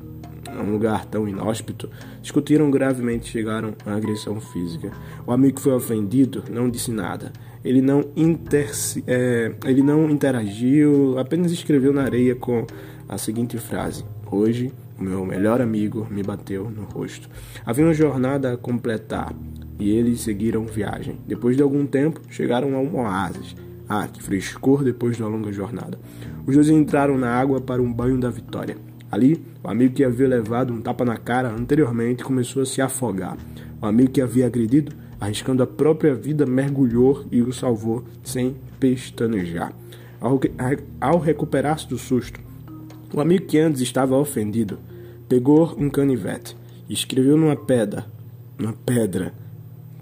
a 0.58 0.62
um 0.62 0.72
lugar 0.72 1.04
tão 1.06 1.28
inóspito, 1.28 1.88
discutiram 2.20 2.70
gravemente 2.70 3.28
e 3.28 3.32
chegaram 3.32 3.74
à 3.86 3.94
agressão 3.94 4.40
física. 4.40 4.92
O 5.26 5.32
amigo 5.32 5.60
foi 5.60 5.72
ofendido, 5.72 6.44
não 6.50 6.68
disse 6.68 6.90
nada. 6.90 7.32
Ele 7.64 7.80
não, 7.80 8.04
interci, 8.16 9.02
é, 9.06 9.52
ele 9.64 9.82
não 9.82 10.08
interagiu, 10.10 11.18
apenas 11.18 11.52
escreveu 11.52 11.92
na 11.92 12.02
areia 12.02 12.34
com 12.34 12.66
a 13.08 13.18
seguinte 13.18 13.58
frase: 13.58 14.04
Hoje, 14.30 14.72
o 14.98 15.02
meu 15.02 15.24
melhor 15.24 15.60
amigo 15.60 16.06
me 16.10 16.22
bateu 16.22 16.70
no 16.70 16.84
rosto. 16.84 17.28
Havia 17.64 17.84
uma 17.84 17.94
jornada 17.94 18.52
a 18.52 18.56
completar 18.56 19.34
e 19.78 19.90
eles 19.90 20.20
seguiram 20.20 20.64
viagem. 20.66 21.18
Depois 21.26 21.56
de 21.56 21.62
algum 21.62 21.86
tempo, 21.86 22.20
chegaram 22.28 22.74
a 22.74 22.80
um 22.80 22.96
oásis. 22.96 23.54
Ah, 23.88 24.06
que 24.06 24.22
frescor 24.22 24.84
depois 24.84 25.16
de 25.16 25.22
uma 25.22 25.30
longa 25.30 25.50
jornada. 25.50 25.98
Os 26.46 26.54
dois 26.54 26.68
entraram 26.68 27.16
na 27.16 27.30
água 27.30 27.60
para 27.60 27.80
um 27.80 27.90
banho 27.90 28.18
da 28.18 28.28
vitória. 28.28 28.76
Ali, 29.10 29.42
o 29.62 29.68
amigo 29.68 29.94
que 29.94 30.04
havia 30.04 30.28
levado 30.28 30.72
um 30.72 30.80
tapa 30.80 31.04
na 31.04 31.16
cara 31.16 31.50
anteriormente 31.50 32.24
começou 32.24 32.62
a 32.62 32.66
se 32.66 32.80
afogar. 32.82 33.36
O 33.80 33.86
amigo 33.86 34.10
que 34.10 34.20
havia 34.20 34.46
agredido 34.46 34.92
arriscando 35.20 35.62
a 35.62 35.66
própria 35.66 36.14
vida, 36.14 36.46
mergulhou 36.46 37.26
e 37.30 37.42
o 37.42 37.52
salvou 37.52 38.04
sem 38.22 38.56
pestanejar. 38.78 39.72
Ao, 40.20 40.40
ao 41.00 41.18
recuperar-se 41.18 41.88
do 41.88 41.98
susto, 41.98 42.40
o 43.12 43.20
amigo 43.20 43.46
que 43.46 43.58
antes 43.58 43.80
estava 43.80 44.16
ofendido 44.16 44.78
pegou 45.28 45.74
um 45.78 45.90
canivete 45.90 46.56
e 46.88 46.92
escreveu 46.92 47.36
numa 47.36 47.56
pedra, 47.56 48.06
numa 48.58 48.72
pedra, 48.72 49.32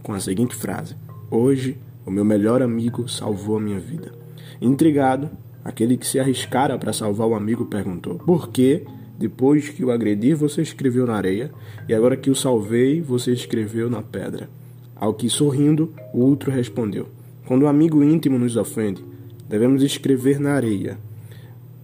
com 0.02 0.12
a 0.12 0.20
seguinte 0.20 0.54
frase: 0.54 0.94
Hoje 1.30 1.78
o 2.04 2.10
meu 2.10 2.24
melhor 2.24 2.62
amigo 2.62 3.08
salvou 3.08 3.56
a 3.56 3.60
minha 3.60 3.80
vida. 3.80 4.12
Intrigado, 4.60 5.30
aquele 5.66 5.96
que 5.96 6.06
se 6.06 6.20
arriscara 6.20 6.78
para 6.78 6.92
salvar 6.92 7.26
o 7.26 7.34
amigo 7.34 7.66
perguntou: 7.66 8.18
Por 8.18 8.50
que, 8.50 8.84
depois 9.18 9.68
que 9.68 9.84
o 9.84 9.90
agredi, 9.90 10.32
você 10.32 10.62
escreveu 10.62 11.06
na 11.06 11.16
areia, 11.16 11.50
e 11.88 11.94
agora 11.94 12.16
que 12.16 12.30
o 12.30 12.36
salvei, 12.36 13.00
você 13.00 13.32
escreveu 13.32 13.90
na 13.90 14.00
pedra? 14.00 14.48
Ao 14.94 15.12
que, 15.12 15.28
sorrindo, 15.28 15.92
o 16.14 16.20
outro 16.20 16.52
respondeu: 16.52 17.08
Quando 17.46 17.64
um 17.64 17.68
amigo 17.68 18.02
íntimo 18.04 18.38
nos 18.38 18.56
ofende, 18.56 19.04
devemos 19.48 19.82
escrever 19.82 20.38
na 20.38 20.52
areia, 20.52 20.98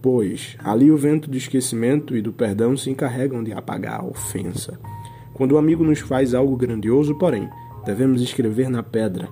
pois 0.01 0.55
ali 0.63 0.89
o 0.89 0.97
vento 0.97 1.29
do 1.29 1.35
esquecimento 1.35 2.15
e 2.15 2.21
do 2.21 2.31
perdão 2.31 2.77
se 2.77 2.89
encarregam 2.89 3.43
de 3.43 3.51
apagar 3.51 3.99
a 3.99 4.05
ofensa. 4.05 4.79
Quando 5.33 5.51
o 5.51 5.55
um 5.55 5.59
amigo 5.59 5.83
nos 5.83 5.99
faz 5.99 6.33
algo 6.33 6.55
grandioso, 6.55 7.15
porém, 7.15 7.49
devemos 7.85 8.21
escrever 8.21 8.69
na 8.69 8.81
pedra, 8.81 9.27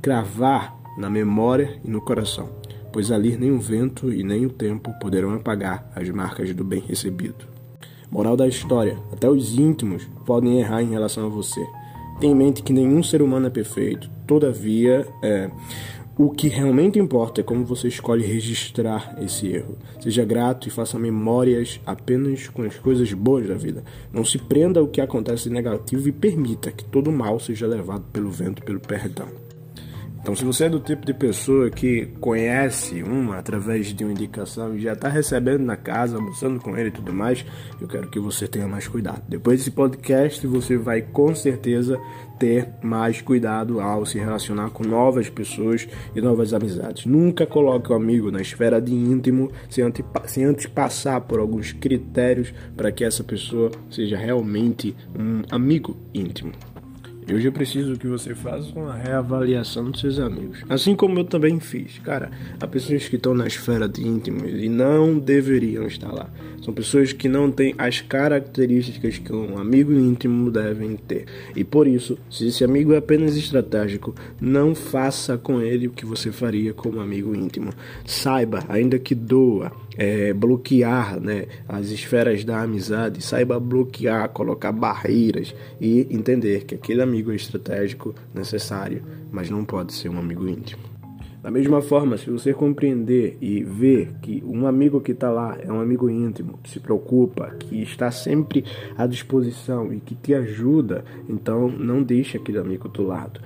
cravar 0.00 0.76
na 0.96 1.10
memória 1.10 1.80
e 1.84 1.90
no 1.90 2.00
coração, 2.00 2.48
pois 2.96 3.12
ali 3.12 3.36
nem 3.36 3.50
o 3.50 3.60
vento 3.60 4.10
e 4.10 4.22
nem 4.22 4.46
o 4.46 4.48
tempo 4.48 4.90
poderão 4.98 5.34
apagar 5.34 5.86
as 5.94 6.08
marcas 6.08 6.54
do 6.54 6.64
bem 6.64 6.80
recebido. 6.80 7.44
Moral 8.10 8.38
da 8.38 8.48
história: 8.48 8.96
até 9.12 9.28
os 9.28 9.58
íntimos 9.58 10.08
podem 10.24 10.60
errar 10.60 10.80
em 10.80 10.92
relação 10.92 11.26
a 11.26 11.28
você. 11.28 11.60
Tenha 12.18 12.32
em 12.32 12.34
mente 12.34 12.62
que 12.62 12.72
nenhum 12.72 13.02
ser 13.02 13.20
humano 13.20 13.48
é 13.48 13.50
perfeito, 13.50 14.08
todavia, 14.26 15.06
é, 15.22 15.50
o 16.16 16.30
que 16.30 16.48
realmente 16.48 16.98
importa 16.98 17.42
é 17.42 17.44
como 17.44 17.66
você 17.66 17.86
escolhe 17.86 18.24
registrar 18.24 19.14
esse 19.20 19.46
erro. 19.46 19.76
Seja 20.00 20.24
grato 20.24 20.66
e 20.66 20.70
faça 20.70 20.98
memórias 20.98 21.78
apenas 21.84 22.48
com 22.48 22.62
as 22.62 22.78
coisas 22.78 23.12
boas 23.12 23.46
da 23.46 23.56
vida. 23.56 23.84
Não 24.10 24.24
se 24.24 24.38
prenda 24.38 24.80
ao 24.80 24.88
que 24.88 25.02
acontece 25.02 25.50
negativo 25.50 26.08
e 26.08 26.12
permita 26.12 26.72
que 26.72 26.86
todo 26.86 27.12
mal 27.12 27.38
seja 27.38 27.66
levado 27.66 28.04
pelo 28.10 28.30
vento 28.30 28.62
pelo 28.62 28.80
perdão. 28.80 29.45
Então, 30.26 30.34
se 30.34 30.44
você 30.44 30.64
é 30.64 30.68
do 30.68 30.80
tipo 30.80 31.06
de 31.06 31.14
pessoa 31.14 31.70
que 31.70 32.06
conhece 32.18 33.00
uma 33.00 33.38
através 33.38 33.94
de 33.94 34.02
uma 34.02 34.10
indicação 34.10 34.74
e 34.74 34.80
já 34.80 34.92
está 34.92 35.08
recebendo 35.08 35.62
na 35.62 35.76
casa, 35.76 36.16
almoçando 36.16 36.58
com 36.58 36.76
ele 36.76 36.88
e 36.88 36.90
tudo 36.90 37.12
mais, 37.12 37.46
eu 37.80 37.86
quero 37.86 38.10
que 38.10 38.18
você 38.18 38.48
tenha 38.48 38.66
mais 38.66 38.88
cuidado. 38.88 39.22
Depois 39.28 39.58
desse 39.60 39.70
podcast, 39.70 40.44
você 40.44 40.76
vai 40.76 41.00
com 41.00 41.32
certeza 41.32 41.96
ter 42.40 42.68
mais 42.82 43.22
cuidado 43.22 43.78
ao 43.78 44.04
se 44.04 44.18
relacionar 44.18 44.70
com 44.70 44.82
novas 44.82 45.30
pessoas 45.30 45.86
e 46.12 46.20
novas 46.20 46.52
amizades. 46.52 47.06
Nunca 47.06 47.46
coloque 47.46 47.92
o 47.92 47.94
amigo 47.94 48.28
na 48.32 48.40
esfera 48.40 48.80
de 48.80 48.92
íntimo 48.92 49.52
sem 49.70 49.84
antes, 49.84 50.04
sem 50.24 50.44
antes 50.44 50.66
passar 50.66 51.20
por 51.20 51.38
alguns 51.38 51.70
critérios 51.70 52.52
para 52.76 52.90
que 52.90 53.04
essa 53.04 53.22
pessoa 53.22 53.70
seja 53.88 54.16
realmente 54.16 54.92
um 55.16 55.42
amigo 55.52 55.96
íntimo. 56.12 56.50
Hoje 57.28 57.48
eu 57.48 57.52
preciso 57.52 57.98
que 57.98 58.06
você 58.06 58.36
faça 58.36 58.70
uma 58.76 58.94
reavaliação 58.94 59.90
dos 59.90 60.00
seus 60.00 60.20
amigos. 60.20 60.62
Assim 60.68 60.94
como 60.94 61.18
eu 61.18 61.24
também 61.24 61.58
fiz. 61.58 61.98
Cara, 61.98 62.30
há 62.60 62.66
pessoas 62.68 63.08
que 63.08 63.16
estão 63.16 63.34
na 63.34 63.48
esfera 63.48 63.88
de 63.88 64.06
íntimos 64.06 64.48
e 64.48 64.68
não 64.68 65.18
deveriam 65.18 65.88
estar 65.88 66.12
lá. 66.12 66.30
São 66.62 66.72
pessoas 66.72 67.12
que 67.12 67.28
não 67.28 67.50
têm 67.50 67.74
as 67.78 68.00
características 68.00 69.18
que 69.18 69.32
um 69.32 69.58
amigo 69.58 69.92
íntimo 69.92 70.52
devem 70.52 70.96
ter. 70.96 71.26
E 71.54 71.64
por 71.64 71.88
isso, 71.88 72.16
se 72.30 72.46
esse 72.46 72.62
amigo 72.62 72.92
é 72.92 72.98
apenas 72.98 73.36
estratégico, 73.36 74.14
não 74.40 74.72
faça 74.72 75.36
com 75.36 75.60
ele 75.60 75.88
o 75.88 75.92
que 75.92 76.06
você 76.06 76.30
faria 76.30 76.72
com 76.72 76.90
um 76.90 77.00
amigo 77.00 77.34
íntimo. 77.34 77.70
Saiba, 78.04 78.64
ainda 78.68 78.98
que 79.00 79.16
doa, 79.16 79.72
é, 79.96 80.32
bloquear 80.32 81.18
né, 81.20 81.46
as 81.68 81.90
esferas 81.90 82.44
da 82.44 82.62
amizade, 82.62 83.22
saiba 83.22 83.58
bloquear, 83.58 84.28
colocar 84.28 84.72
barreiras 84.72 85.54
e 85.80 86.06
entender 86.10 86.64
que 86.64 86.74
aquele 86.74 87.02
amigo 87.02 87.15
é 87.30 87.34
estratégico, 87.34 88.14
necessário, 88.34 89.02
mas 89.30 89.50
não 89.50 89.64
pode 89.64 89.92
ser 89.92 90.08
um 90.08 90.18
amigo 90.18 90.48
íntimo. 90.48 90.82
Da 91.42 91.50
mesma 91.50 91.80
forma, 91.80 92.16
se 92.16 92.28
você 92.28 92.52
compreender 92.52 93.38
e 93.40 93.62
ver 93.62 94.14
que 94.20 94.42
um 94.44 94.66
amigo 94.66 95.00
que 95.00 95.12
está 95.12 95.30
lá 95.30 95.56
é 95.60 95.70
um 95.70 95.80
amigo 95.80 96.10
íntimo, 96.10 96.58
que 96.62 96.70
se 96.70 96.80
preocupa, 96.80 97.54
que 97.60 97.80
está 97.80 98.10
sempre 98.10 98.64
à 98.96 99.06
disposição 99.06 99.92
e 99.92 100.00
que 100.00 100.16
te 100.16 100.34
ajuda, 100.34 101.04
então 101.28 101.68
não 101.68 102.02
deixe 102.02 102.36
aquele 102.36 102.58
amigo 102.58 102.88
do 102.88 103.04
lado 103.04 103.40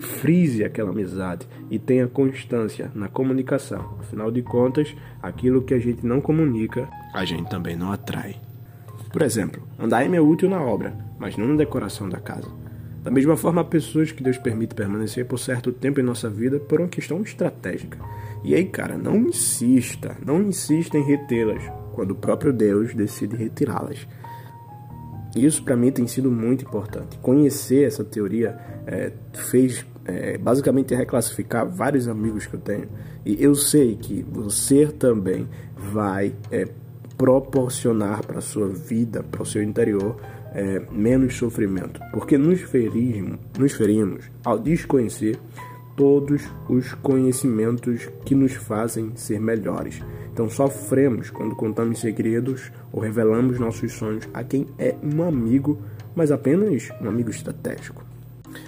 frise 0.00 0.64
aquela 0.64 0.90
amizade 0.90 1.46
e 1.68 1.78
tenha 1.78 2.06
constância 2.06 2.92
na 2.94 3.08
comunicação. 3.08 3.96
Afinal 3.98 4.30
de 4.30 4.40
contas, 4.40 4.94
aquilo 5.20 5.62
que 5.62 5.74
a 5.74 5.78
gente 5.78 6.06
não 6.06 6.20
comunica, 6.20 6.88
a 7.12 7.24
gente 7.24 7.50
também 7.50 7.76
não 7.76 7.90
atrai. 7.90 8.36
Por 9.12 9.22
exemplo, 9.22 9.66
andaime 9.78 10.16
é 10.16 10.20
útil 10.20 10.48
na 10.48 10.60
obra, 10.60 10.94
mas 11.18 11.36
não 11.36 11.48
na 11.48 11.56
decoração 11.56 12.08
da 12.08 12.20
casa. 12.20 12.48
Da 13.08 13.14
mesma 13.14 13.38
forma, 13.38 13.62
há 13.62 13.64
pessoas 13.64 14.12
que 14.12 14.22
Deus 14.22 14.36
permite 14.36 14.74
permanecer 14.74 15.24
por 15.24 15.38
certo 15.38 15.72
tempo 15.72 15.98
em 15.98 16.02
nossa 16.02 16.28
vida 16.28 16.60
por 16.60 16.78
uma 16.78 16.88
questão 16.88 17.22
estratégica. 17.22 17.98
E 18.44 18.54
aí, 18.54 18.66
cara, 18.66 18.98
não 18.98 19.16
insista, 19.16 20.14
não 20.22 20.42
insista 20.42 20.98
em 20.98 21.02
retê-las 21.02 21.62
quando 21.94 22.10
o 22.10 22.14
próprio 22.14 22.52
Deus 22.52 22.92
decide 22.92 23.34
retirá-las. 23.34 24.06
Isso 25.34 25.62
para 25.62 25.74
mim 25.74 25.90
tem 25.90 26.06
sido 26.06 26.30
muito 26.30 26.66
importante. 26.66 27.16
Conhecer 27.20 27.86
essa 27.86 28.04
teoria 28.04 28.58
é, 28.86 29.10
fez 29.32 29.86
é, 30.04 30.36
basicamente 30.36 30.94
reclassificar 30.94 31.66
vários 31.66 32.08
amigos 32.08 32.44
que 32.44 32.56
eu 32.56 32.60
tenho. 32.60 32.90
E 33.24 33.42
eu 33.42 33.54
sei 33.54 33.96
que 33.96 34.22
você 34.22 34.86
também 34.86 35.48
vai 35.74 36.34
é, 36.50 36.68
proporcionar 37.16 38.24
para 38.26 38.42
sua 38.42 38.68
vida, 38.68 39.22
para 39.22 39.42
o 39.42 39.46
seu 39.46 39.62
interior, 39.62 40.20
é, 40.52 40.80
menos 40.90 41.36
sofrimento. 41.36 42.00
Porque 42.12 42.38
nos 42.38 42.60
ferimos, 42.60 43.38
nos 43.58 43.72
ferimos 43.72 44.30
ao 44.44 44.58
desconhecer 44.58 45.38
todos 45.96 46.42
os 46.68 46.94
conhecimentos 46.94 48.08
que 48.24 48.34
nos 48.34 48.54
fazem 48.54 49.12
ser 49.16 49.40
melhores. 49.40 50.00
Então 50.32 50.48
sofremos 50.48 51.28
quando 51.28 51.56
contamos 51.56 51.98
segredos 51.98 52.70
ou 52.92 53.00
revelamos 53.00 53.58
nossos 53.58 53.92
sonhos 53.92 54.28
a 54.32 54.44
quem 54.44 54.66
é 54.78 54.94
um 55.02 55.24
amigo, 55.24 55.82
mas 56.14 56.30
apenas 56.30 56.88
um 57.02 57.08
amigo 57.08 57.30
estratégico. 57.30 58.04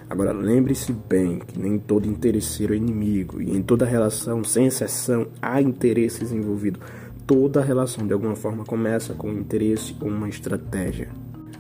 Agora 0.09 0.33
lembre-se 0.33 0.93
bem 0.93 1.39
que 1.39 1.57
nem 1.57 1.79
todo 1.79 2.09
interesseiro 2.09 2.75
é 2.75 2.77
inimigo 2.77 3.41
e 3.41 3.57
em 3.57 3.63
toda 3.63 3.87
relação, 3.87 4.43
sem 4.43 4.67
exceção, 4.67 5.29
há 5.41 5.63
interesses 5.63 6.33
envolvidos. 6.33 6.81
Toda 7.29 7.63
relação 7.63 8.05
de 8.05 8.13
alguma 8.13 8.35
forma 8.35 8.65
começa 8.65 9.15
com 9.15 9.29
um 9.29 9.39
interesse 9.39 9.95
ou 10.01 10.09
uma 10.09 10.29
estratégia. 10.29 11.09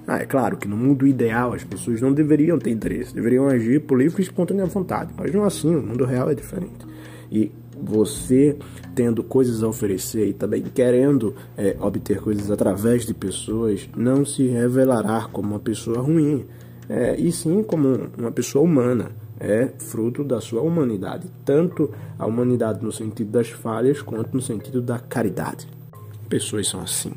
Ah, 0.06 0.18
é 0.18 0.26
claro 0.26 0.56
que 0.56 0.66
no 0.66 0.76
mundo 0.76 1.06
ideal 1.06 1.52
as 1.52 1.62
pessoas 1.62 2.00
não 2.00 2.12
deveriam 2.12 2.58
ter 2.58 2.70
interesse, 2.70 3.14
deveriam 3.14 3.46
agir 3.48 3.80
por 3.80 3.98
livre 3.98 4.20
e 4.20 4.24
espontânea 4.24 4.66
vontade, 4.66 5.12
mas 5.16 5.32
não 5.32 5.44
assim, 5.44 5.74
o 5.74 5.82
mundo 5.82 6.04
real 6.04 6.30
é 6.30 6.34
diferente. 6.34 6.86
E 7.30 7.52
você 7.80 8.56
tendo 8.94 9.22
coisas 9.22 9.62
a 9.62 9.68
oferecer 9.68 10.28
e 10.28 10.32
também 10.32 10.62
querendo 10.62 11.34
é, 11.56 11.76
obter 11.80 12.20
coisas 12.20 12.50
através 12.50 13.06
de 13.06 13.14
pessoas, 13.14 13.88
não 13.96 14.24
se 14.24 14.46
revelará 14.46 15.28
como 15.32 15.50
uma 15.50 15.60
pessoa 15.60 16.00
ruim, 16.00 16.44
é, 16.88 17.14
e 17.18 17.30
sim 17.30 17.62
como 17.62 18.08
uma 18.18 18.32
pessoa 18.32 18.64
humana. 18.64 19.12
É 19.42 19.70
fruto 19.78 20.22
da 20.22 20.38
sua 20.38 20.60
humanidade, 20.60 21.26
tanto 21.46 21.90
a 22.18 22.26
humanidade 22.26 22.84
no 22.84 22.92
sentido 22.92 23.30
das 23.30 23.48
falhas 23.48 24.02
quanto 24.02 24.34
no 24.34 24.42
sentido 24.42 24.82
da 24.82 24.98
caridade. 24.98 25.66
Pessoas 26.28 26.68
são 26.68 26.82
assim. 26.82 27.12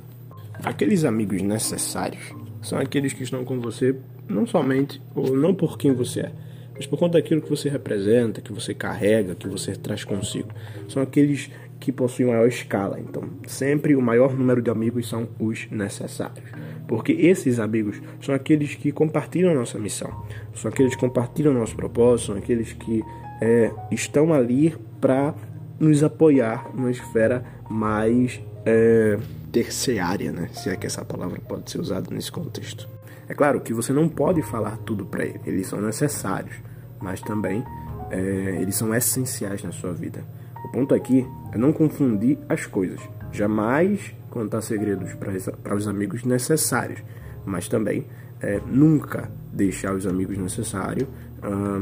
Aqueles 0.64 1.04
amigos 1.04 1.42
necessários 1.42 2.34
são 2.64 2.80
aqueles 2.80 3.14
que 3.14 3.24
estão 3.24 3.46
com 3.46 3.60
você 3.60 3.96
não 4.28 4.48
somente 4.48 5.02
ou 5.14 5.36
não 5.36 5.54
por 5.54 5.78
quem 5.78 5.94
você 5.94 6.22
é, 6.22 6.32
mas 6.76 6.88
por 6.88 6.98
conta 6.98 7.20
daquilo 7.20 7.42
que 7.42 7.50
você 7.50 7.70
representa, 7.70 8.42
que 8.42 8.52
você 8.52 8.74
carrega, 8.74 9.36
que 9.36 9.48
você 9.48 9.76
traz 9.76 10.04
consigo. 10.04 10.50
São 10.88 11.04
aqueles 11.04 11.52
que 11.80 11.92
possuem 11.92 12.30
maior 12.30 12.48
escala. 12.48 13.00
Então, 13.00 13.30
sempre 13.46 13.96
o 13.96 14.02
maior 14.02 14.34
número 14.34 14.62
de 14.62 14.70
amigos 14.70 15.08
são 15.08 15.28
os 15.38 15.68
necessários. 15.70 16.50
Porque 16.88 17.12
esses 17.12 17.60
amigos 17.60 18.02
são 18.22 18.34
aqueles 18.34 18.76
que 18.76 18.92
compartilham 18.92 19.54
nossa 19.54 19.78
missão, 19.78 20.26
são 20.56 20.72
aqueles 20.72 20.96
que 20.96 21.02
compartilham 21.02 21.54
nosso 21.54 21.76
propósito, 21.76 22.28
são 22.28 22.38
aqueles 22.38 22.74
que 22.74 23.04
é, 23.42 23.72
estão 23.92 24.34
ali 24.34 24.76
para 25.00 25.36
nos 25.80 26.04
apoiar 26.04 26.72
numa 26.74 26.90
esfera 26.90 27.44
mais 27.70 28.42
é, 28.66 29.18
terciária, 29.54 30.32
né? 30.32 30.50
Se 30.52 30.70
é 30.70 30.76
que 30.76 30.88
essa 30.88 31.06
palavra 31.06 31.40
pode 31.40 31.70
ser 31.70 31.80
usada 31.80 32.14
nesse 32.14 32.32
contexto. 32.32 32.90
É 33.30 33.34
claro 33.34 33.62
que 33.62 33.74
você 33.74 33.94
não 33.94 34.10
pode 34.10 34.42
falar 34.42 34.78
tudo 34.78 35.06
para 35.06 35.24
ele, 35.24 35.40
eles 35.46 35.68
são 35.68 35.80
necessários, 35.80 36.56
mas 37.00 37.22
também 37.22 37.64
é, 38.10 38.58
eles 38.60 38.76
são 38.76 38.94
essenciais 38.94 39.64
na 39.64 39.72
sua 39.72 39.94
vida. 39.94 40.26
O 40.66 40.70
ponto 40.70 40.94
aqui 40.94 41.26
é 41.52 41.58
não 41.58 41.72
confundir 41.72 42.38
as 42.50 42.66
coisas. 42.66 43.00
Jamais 43.32 44.14
contar 44.30 44.62
segredos 44.62 45.14
para 45.14 45.76
os 45.76 45.88
amigos 45.88 46.24
necessários, 46.24 47.02
mas 47.46 47.68
também 47.68 48.08
é, 48.42 48.60
nunca 48.66 49.32
deixar 49.54 49.94
os 49.94 50.08
amigos 50.08 50.38
necessários 50.38 51.08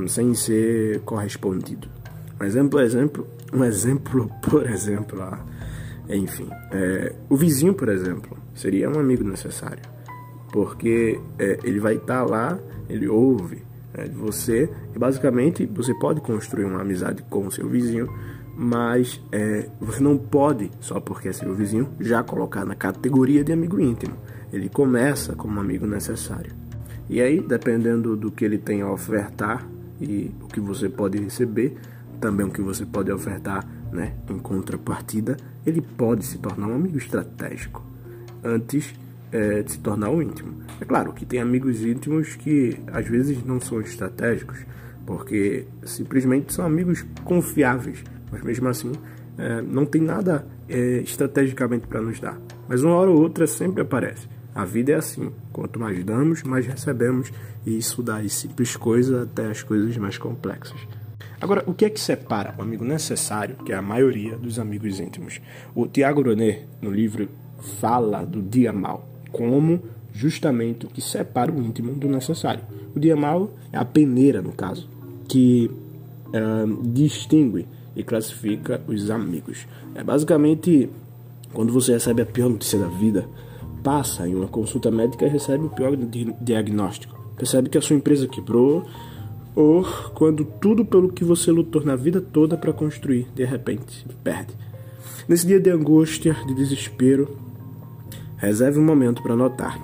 sem 0.08 0.34
ser 0.34 1.02
correspondido. 1.02 1.88
Um 2.40 2.44
exemplo, 2.44 2.80
exemplo, 2.80 3.28
um 3.54 3.64
exemplo, 3.64 4.32
por 4.42 4.68
exemplo, 4.68 5.22
ah, 5.22 5.40
enfim, 6.18 6.48
é, 6.72 7.14
o 7.30 7.36
vizinho, 7.36 7.74
por 7.74 7.90
exemplo, 7.90 8.38
seria 8.54 8.90
um 8.90 9.00
amigo 9.00 9.24
necessário, 9.24 9.84
porque 10.52 11.20
é, 11.40 11.60
ele 11.64 11.80
vai 11.80 11.96
estar 11.96 12.26
tá 12.26 12.30
lá, 12.30 12.60
ele 12.90 13.08
ouve 13.08 13.64
é, 13.94 14.08
de 14.08 14.16
você 14.16 14.70
e 14.96 15.00
basicamente 15.00 15.66
você 15.66 15.94
pode 15.94 16.22
construir 16.22 16.66
uma 16.66 16.82
amizade 16.82 17.24
com 17.30 17.48
o 17.48 17.52
seu 17.52 17.68
vizinho, 17.68 18.10
mas 18.56 19.22
é, 19.32 19.70
você 19.80 20.02
não 20.02 20.18
pode, 20.18 20.70
só 20.80 21.00
porque 21.00 21.30
é 21.30 21.34
seu 21.34 21.54
vizinho, 21.54 21.90
já 22.00 22.22
colocar 22.24 22.66
na 22.66 22.76
categoria 22.76 23.44
de 23.44 23.52
amigo 23.52 23.80
íntimo. 23.80 24.16
Ele 24.52 24.70
começa 24.70 25.34
como 25.34 25.60
amigo 25.60 25.86
necessário. 25.86 26.54
E 27.10 27.22
aí, 27.22 27.42
dependendo 27.42 28.16
do 28.16 28.32
que 28.32 28.46
ele 28.46 28.58
tem 28.58 28.82
a 28.82 28.92
ofertar 28.92 29.68
e 30.00 30.32
o 30.42 30.48
que 30.48 30.60
você 30.60 30.90
pode 30.90 31.18
receber, 31.18 31.78
também 32.20 32.46
o 32.46 32.52
que 32.52 32.62
você 32.62 32.86
pode 32.86 33.12
ofertar 33.12 33.68
né, 33.92 34.14
em 34.30 34.40
contrapartida, 34.40 35.38
ele 35.66 35.82
pode 35.82 36.26
se 36.26 36.38
tornar 36.38 36.68
um 36.68 36.76
amigo 36.76 36.98
estratégico 36.98 37.84
antes 38.44 38.94
é, 39.32 39.64
de 39.64 39.72
se 39.72 39.80
tornar 39.80 40.10
um 40.10 40.22
íntimo. 40.22 40.54
É 40.80 40.86
claro 40.86 41.14
que 41.14 41.26
tem 41.26 41.40
amigos 41.40 41.82
íntimos 41.84 42.36
que 42.36 42.80
às 42.88 43.08
vezes 43.08 43.44
não 43.44 43.60
são 43.60 43.80
estratégicos, 43.82 44.60
porque 45.06 45.66
simplesmente 45.84 46.54
são 46.54 46.66
amigos 46.66 47.06
confiáveis, 47.24 48.04
mas 48.32 48.42
mesmo 48.42 48.68
assim 48.68 48.92
é, 49.38 49.62
não 49.62 49.86
tem 49.86 50.02
nada 50.02 50.46
é, 50.68 51.02
estrategicamente 51.02 51.88
para 51.88 52.02
nos 52.02 52.20
dar. 52.20 52.40
Mas 52.68 52.84
uma 52.84 52.96
hora 52.96 53.10
ou 53.10 53.22
outra 53.22 53.46
sempre 53.48 53.82
aparece. 53.82 54.28
A 54.54 54.66
vida 54.66 54.92
é 54.92 54.96
assim: 54.96 55.32
quanto 55.52 55.80
mais 55.80 56.04
damos, 56.04 56.44
mais 56.44 56.66
recebemos, 56.66 57.32
e 57.66 57.78
isso 57.78 58.04
dá 58.04 58.22
simples 58.28 58.76
coisas 58.76 59.24
até 59.24 59.48
as 59.48 59.64
coisas 59.64 59.96
mais 59.98 60.18
complexas. 60.18 60.80
Agora, 61.42 61.64
o 61.66 61.74
que 61.74 61.86
é 61.86 61.90
que 61.90 62.00
separa 62.00 62.54
o 62.58 62.62
amigo 62.62 62.86
necessário, 62.86 63.56
que 63.66 63.74
é 63.74 63.76
a 63.76 63.82
maioria 63.82 64.38
dos 64.38 64.60
amigos 64.60 65.00
íntimos? 65.00 65.42
O 65.74 65.88
Tiago 65.88 66.22
Ronet, 66.22 66.68
no 66.80 66.92
livro, 66.92 67.28
fala 67.80 68.24
do 68.24 68.44
dia 68.44 68.72
mal, 68.72 69.10
como 69.32 69.82
justamente 70.14 70.86
o 70.86 70.90
que 70.90 71.02
separa 71.02 71.52
o 71.52 71.60
íntimo 71.60 71.94
do 71.94 72.08
necessário. 72.08 72.64
O 72.96 73.00
dia 73.00 73.16
mal 73.16 73.50
é 73.74 73.78
a 73.78 73.84
peneira, 73.84 74.40
no 74.40 74.52
caso, 74.52 74.88
que 75.28 75.72
uh, 76.28 76.88
distingue 76.88 77.68
e 77.96 78.04
classifica 78.04 78.80
os 78.88 79.10
amigos. 79.10 79.66
É 79.96 80.04
basicamente 80.04 80.90
quando 81.54 81.74
você 81.74 81.94
recebe 81.94 82.22
a 82.22 82.26
pior 82.26 82.50
notícia 82.50 82.80
da 82.80 82.88
vida, 82.88 83.28
passa 83.84 84.28
em 84.28 84.36
uma 84.36 84.48
consulta 84.48 84.92
médica 84.92 85.26
e 85.26 85.30
recebe 85.30 85.66
o 85.66 85.70
pior 85.70 85.98
diagnóstico. 86.40 87.20
Percebe 87.36 87.70
que 87.70 87.78
a 87.78 87.82
sua 87.82 87.96
empresa 87.96 88.28
quebrou, 88.28 88.86
ou 89.56 89.84
quando 90.14 90.46
tudo 90.46 90.86
pelo 90.86 91.12
que 91.12 91.24
você 91.24 91.52
lutou 91.52 91.84
na 91.84 91.96
vida 91.96 92.22
toda 92.22 92.58
para 92.58 92.74
construir, 92.74 93.28
de 93.36 93.44
repente, 93.44 94.06
perde. 94.24 94.56
Nesse 95.28 95.46
dia 95.46 95.60
de 95.60 95.70
angústia, 95.70 96.36
de 96.48 96.54
desespero, 96.54 97.38
reserve 98.38 98.80
um 98.80 98.86
momento 98.86 99.22
para 99.22 99.36
notar 99.36 99.80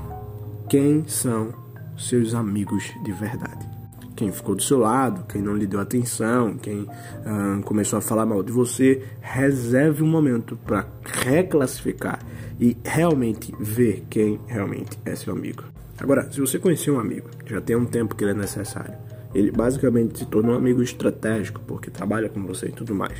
quem 0.69 1.07
são 1.07 1.53
seus 1.97 2.33
amigos 2.33 2.91
de 3.03 3.11
verdade. 3.11 3.67
Quem 4.15 4.31
ficou 4.31 4.55
do 4.55 4.63
seu 4.63 4.79
lado, 4.79 5.25
quem 5.27 5.41
não 5.41 5.55
lhe 5.55 5.67
deu 5.67 5.79
atenção, 5.79 6.57
quem 6.57 6.87
ah, 7.23 7.59
começou 7.63 7.99
a 7.99 8.01
falar 8.01 8.25
mal 8.25 8.41
de 8.41 8.51
você, 8.51 9.03
reserve 9.21 10.01
um 10.01 10.07
momento 10.07 10.57
para 10.65 10.87
reclassificar 11.03 12.19
e 12.59 12.75
realmente 12.83 13.53
ver 13.59 14.05
quem 14.09 14.39
realmente 14.47 14.97
é 15.05 15.15
seu 15.15 15.33
amigo. 15.33 15.63
Agora, 15.99 16.31
se 16.31 16.39
você 16.39 16.57
conhecer 16.57 16.89
um 16.89 16.99
amigo, 16.99 17.29
já 17.45 17.61
tem 17.61 17.75
um 17.75 17.85
tempo 17.85 18.15
que 18.15 18.23
ele 18.23 18.31
é 18.31 18.35
necessário, 18.35 18.95
ele 19.37 19.51
basicamente 19.51 20.17
se 20.19 20.25
tornou 20.25 20.55
um 20.55 20.57
amigo 20.57 20.81
estratégico, 20.81 21.61
porque 21.67 21.91
trabalha 21.91 22.27
com 22.27 22.43
você 22.43 22.67
e 22.67 22.71
tudo 22.71 22.95
mais. 22.95 23.17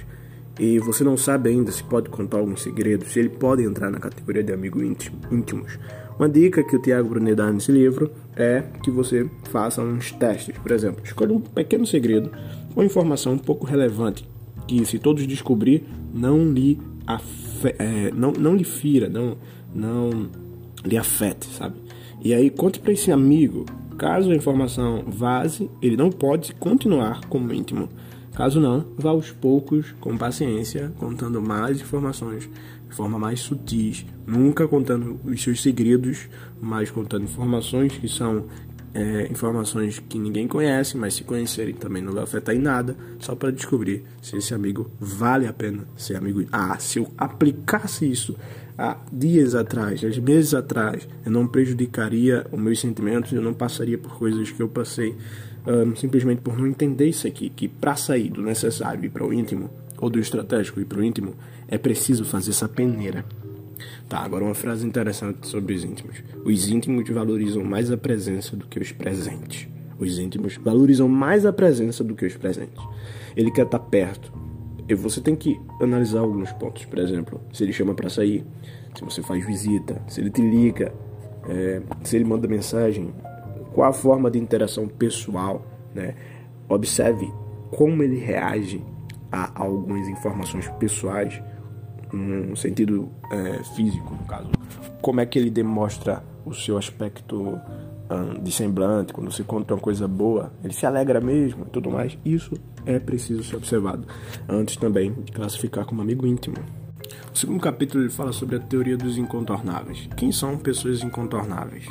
E 0.59 0.79
você 0.79 1.03
não 1.03 1.15
sabe 1.15 1.49
ainda 1.49 1.71
se 1.71 1.83
pode 1.83 2.09
contar 2.09 2.37
alguns 2.37 2.63
segredos, 2.63 3.11
se 3.11 3.19
ele 3.19 3.29
pode 3.29 3.63
entrar 3.63 3.91
na 3.91 3.99
categoria 3.99 4.43
de 4.43 4.51
amigo 4.51 4.81
íntimo, 4.81 5.19
íntimos. 5.31 5.77
Uma 6.17 6.27
dica 6.27 6.63
que 6.63 6.75
o 6.75 6.81
Tiago 6.81 7.09
Brunet 7.09 7.35
dá 7.35 7.51
nesse 7.51 7.71
livro 7.71 8.09
é 8.35 8.63
que 8.81 8.89
você 8.89 9.29
faça 9.51 9.83
uns 9.83 10.11
testes. 10.11 10.57
Por 10.57 10.71
exemplo, 10.71 11.03
escolha 11.03 11.31
um 11.31 11.39
pequeno 11.39 11.85
segredo, 11.85 12.31
uma 12.75 12.83
informação 12.83 13.33
um 13.33 13.37
pouco 13.37 13.67
relevante, 13.67 14.27
que 14.67 14.83
se 14.83 14.97
todos 14.97 15.27
descobrir, 15.27 15.83
não 16.11 16.51
lhe, 16.51 16.79
afe 17.05 17.75
é, 17.77 18.11
não, 18.11 18.31
não 18.31 18.55
lhe 18.55 18.63
fira, 18.63 19.07
não, 19.07 19.37
não 19.73 20.27
lhe 20.83 20.97
afete, 20.97 21.45
sabe? 21.55 21.75
E 22.23 22.33
aí 22.33 22.49
conte 22.49 22.79
para 22.79 22.91
esse 22.91 23.11
amigo 23.11 23.65
Caso 23.97 24.31
a 24.31 24.35
informação 24.35 25.03
vaze, 25.07 25.69
ele 25.81 25.97
não 25.97 26.11
pode 26.11 26.53
continuar 26.53 27.21
como 27.25 27.53
íntimo. 27.53 27.89
Caso 28.35 28.59
não, 28.59 28.85
vá 28.95 29.09
aos 29.09 29.31
poucos, 29.31 29.95
com 29.99 30.15
paciência, 30.15 30.93
contando 30.99 31.41
mais 31.41 31.81
informações 31.81 32.47
de 32.87 32.95
forma 32.95 33.17
mais 33.17 33.39
sutis, 33.39 34.05
nunca 34.25 34.67
contando 34.67 35.19
os 35.25 35.41
seus 35.41 35.61
segredos, 35.61 36.29
mas 36.61 36.91
contando 36.91 37.23
informações 37.23 37.97
que 37.97 38.07
são 38.07 38.45
é, 38.93 39.27
informações 39.29 39.99
que 39.99 40.17
ninguém 40.17 40.47
conhece, 40.47 40.97
mas 40.97 41.15
se 41.15 41.23
conhecerem 41.23 41.73
também 41.73 42.01
não 42.01 42.13
vai 42.13 42.23
afetar 42.23 42.55
em 42.55 42.59
nada, 42.59 42.95
só 43.19 43.35
para 43.35 43.51
descobrir 43.51 44.03
se 44.21 44.37
esse 44.37 44.53
amigo 44.53 44.89
vale 44.99 45.47
a 45.47 45.53
pena 45.53 45.87
ser 45.95 46.15
amigo. 46.15 46.43
Ah, 46.51 46.77
se 46.79 46.99
eu 46.99 47.11
aplicasse 47.17 48.09
isso 48.09 48.35
há 48.77 48.97
dias 49.11 49.55
atrás, 49.55 50.01
há 50.03 50.21
meses 50.21 50.53
atrás, 50.53 51.07
eu 51.25 51.31
não 51.31 51.47
prejudicaria 51.47 52.45
os 52.51 52.59
meus 52.59 52.79
sentimentos, 52.79 53.31
eu 53.31 53.41
não 53.41 53.53
passaria 53.53 53.97
por 53.97 54.17
coisas 54.17 54.51
que 54.51 54.61
eu 54.61 54.69
passei 54.69 55.15
um, 55.67 55.95
simplesmente 55.95 56.41
por 56.41 56.57
não 56.57 56.65
entender 56.65 57.07
isso 57.07 57.27
aqui, 57.27 57.49
que 57.49 57.67
para 57.67 57.95
sair 57.95 58.29
do 58.29 58.41
necessário 58.41 59.03
e 59.03 59.09
para 59.09 59.25
o 59.25 59.33
íntimo, 59.33 59.69
ou 59.97 60.09
do 60.09 60.19
estratégico 60.19 60.79
e 60.79 60.85
para 60.85 60.99
o 60.99 61.03
íntimo, 61.03 61.35
é 61.67 61.77
preciso 61.77 62.23
fazer 62.23 62.51
essa 62.51 62.69
peneira. 62.69 63.25
Tá, 64.07 64.19
agora 64.19 64.45
uma 64.45 64.55
frase 64.55 64.87
interessante 64.87 65.45
sobre 65.47 65.73
os 65.73 65.83
íntimos. 65.83 66.23
Os 66.45 66.69
íntimos 66.69 67.09
valorizam 67.09 67.63
mais 67.63 67.91
a 67.91 67.97
presença 67.97 68.55
do 68.55 68.65
que 68.65 68.79
os 68.79 68.91
presentes. 68.93 69.67
Os 69.99 70.17
íntimos 70.17 70.55
valorizam 70.55 71.09
mais 71.09 71.45
a 71.45 71.51
presença 71.51 72.03
do 72.03 72.15
que 72.15 72.25
os 72.25 72.37
presentes. 72.37 72.81
Ele 73.35 73.51
quer 73.51 73.65
estar 73.65 73.79
perto. 73.79 74.31
Você 74.95 75.21
tem 75.21 75.35
que 75.35 75.59
analisar 75.81 76.19
alguns 76.19 76.51
pontos. 76.53 76.85
Por 76.85 76.99
exemplo, 76.99 77.41
se 77.51 77.63
ele 77.63 77.73
chama 77.73 77.93
para 77.93 78.09
sair, 78.09 78.45
se 78.95 79.03
você 79.03 79.21
faz 79.21 79.45
visita, 79.45 80.01
se 80.07 80.21
ele 80.21 80.29
te 80.29 80.41
liga, 80.41 80.93
é, 81.47 81.81
se 82.03 82.15
ele 82.15 82.25
manda 82.25 82.47
mensagem, 82.47 83.13
qual 83.73 83.89
a 83.89 83.93
forma 83.93 84.31
de 84.31 84.39
interação 84.39 84.87
pessoal, 84.87 85.65
né? 85.93 86.15
Observe 86.69 87.31
como 87.71 88.01
ele 88.01 88.17
reage 88.17 88.83
a 89.31 89.61
algumas 89.61 90.07
informações 90.07 90.67
pessoais, 90.79 91.41
no 92.11 92.55
sentido 92.55 93.09
é, 93.31 93.63
físico, 93.75 94.13
no 94.13 94.25
caso. 94.25 94.49
Como 95.01 95.19
é 95.19 95.25
que 95.25 95.37
ele 95.37 95.49
demonstra 95.49 96.23
o 96.45 96.53
seu 96.53 96.77
aspecto 96.77 97.59
um, 98.09 98.41
de 98.41 98.51
semblante, 98.51 99.13
quando 99.13 99.31
você 99.31 99.43
conta 99.43 99.73
uma 99.73 99.79
coisa 99.79 100.07
boa, 100.07 100.51
ele 100.63 100.73
se 100.73 100.85
alegra 100.85 101.19
mesmo 101.19 101.65
e 101.65 101.69
tudo 101.69 101.91
mais. 101.91 102.17
Isso 102.23 102.53
é 102.87 102.97
preciso 102.97 103.43
ser 103.43 103.57
observado 103.57 104.07
antes 104.47 104.77
também 104.77 105.11
de 105.11 105.31
classificar 105.31 105.85
como 105.85 106.01
amigo 106.01 106.25
íntimo. 106.25 106.55
O 107.33 107.37
segundo 107.37 107.59
capítulo 107.59 108.03
ele 108.03 108.09
fala 108.09 108.31
sobre 108.31 108.55
a 108.55 108.59
teoria 108.59 108.97
dos 108.97 109.17
incontornáveis. 109.17 110.09
Quem 110.15 110.31
são 110.31 110.57
pessoas 110.57 111.03
incontornáveis? 111.03 111.85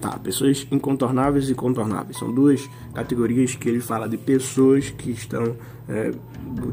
Tá, 0.00 0.18
pessoas 0.18 0.66
incontornáveis 0.70 1.48
e 1.48 1.54
contornáveis. 1.54 2.18
São 2.18 2.32
duas 2.32 2.68
categorias 2.92 3.54
que 3.54 3.68
ele 3.68 3.80
fala 3.80 4.08
de 4.08 4.18
pessoas 4.18 4.90
que 4.90 5.10
estão 5.10 5.56
é, 5.88 6.12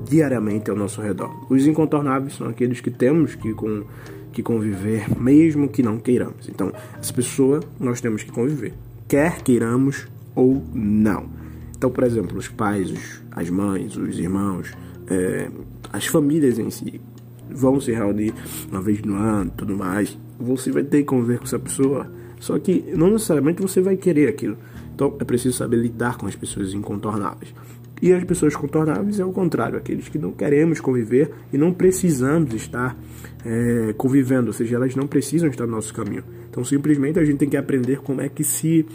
diariamente 0.08 0.70
ao 0.70 0.76
nosso 0.76 1.02
redor. 1.02 1.32
Os 1.50 1.66
incontornáveis 1.66 2.36
são 2.36 2.48
aqueles 2.48 2.82
que 2.82 2.92
temos 2.92 3.36
que, 3.36 3.54
com, 3.54 3.86
que 4.34 4.44
conviver, 4.44 5.18
mesmo 5.20 5.70
que 5.70 5.82
não 5.82 5.98
queiramos. 5.98 6.50
Então, 6.50 6.72
essa 7.00 7.14
pessoa 7.14 7.62
nós 7.80 8.02
temos 8.02 8.22
que 8.22 8.32
conviver, 8.32 8.74
quer 9.08 9.42
queiramos 9.42 10.08
ou 10.36 10.62
não. 10.74 11.41
Então, 11.82 11.90
por 11.90 12.04
exemplo, 12.04 12.38
os 12.38 12.48
pais, 12.48 12.94
as 13.32 13.50
mães, 13.50 13.98
os 13.98 14.20
irmãos, 14.20 14.72
é, 15.08 15.50
as 15.92 16.06
famílias 16.06 16.60
em 16.60 16.70
si 16.70 17.02
vão 17.50 17.82
se 17.82 17.92
reunir 17.92 18.36
uma 18.72 18.80
vez 18.80 19.02
no 19.02 19.16
ano 19.16 19.52
tudo 19.58 19.76
mais. 19.76 20.16
Você 20.40 20.72
vai 20.72 20.84
ter 20.84 21.00
que 21.00 21.06
conviver 21.06 21.40
com 21.40 21.46
essa 21.46 21.58
pessoa 21.58 22.08
só 22.40 22.60
que 22.60 22.86
não 22.96 23.10
necessariamente 23.10 23.64
você 23.64 23.82
vai 23.82 23.98
querer 23.98 24.28
aquilo. 24.28 24.60
Então 24.94 25.18
é 25.20 25.24
preciso 25.24 25.58
saber 25.58 25.78
lidar 25.78 26.20
com 26.20 26.28
as 26.28 26.36
pessoas 26.36 26.72
incontornáveis. 26.72 27.52
E 28.00 28.14
as 28.14 28.24
pessoas 28.26 28.56
contornáveis 28.56 29.20
é 29.20 29.26
o 29.26 29.32
contrário, 29.32 29.80
aqueles 29.80 30.08
que 30.08 30.20
não 30.20 30.34
queremos 30.34 30.80
conviver 30.80 31.32
e 31.52 31.58
não 31.58 31.74
precisamos 31.74 32.54
estar 32.54 32.96
é, 33.44 33.92
convivendo, 33.98 34.48
ou 34.48 34.54
seja, 34.54 34.76
elas 34.76 34.96
não 34.96 35.08
precisam 35.08 35.50
estar 35.50 35.66
no 35.66 35.72
nosso 35.72 35.92
caminho. 35.96 36.24
Então 36.48 36.64
simplesmente 36.64 37.18
a 37.18 37.26
gente 37.26 37.38
tem 37.38 37.50
que 37.50 37.58
aprender 37.58 38.02
como 38.02 38.22
é 38.22 38.30
que 38.30 38.44
se 38.44 38.86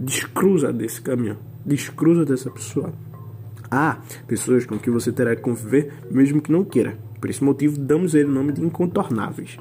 descruza 0.00 0.72
desse 0.72 1.02
caminho, 1.02 1.38
descruza 1.66 2.24
dessa 2.24 2.50
pessoa. 2.50 2.92
Há 3.70 3.98
pessoas 4.26 4.64
com 4.64 4.78
que 4.78 4.90
você 4.90 5.10
terá 5.10 5.34
que 5.34 5.42
conviver 5.42 5.92
mesmo 6.10 6.40
que 6.40 6.52
não 6.52 6.64
queira. 6.64 6.96
Por 7.20 7.28
esse 7.28 7.42
motivo 7.42 7.78
damos 7.78 8.14
ele 8.14 8.28
o 8.28 8.32
nome 8.32 8.52
de 8.52 8.62
incontornáveis. 8.62 9.56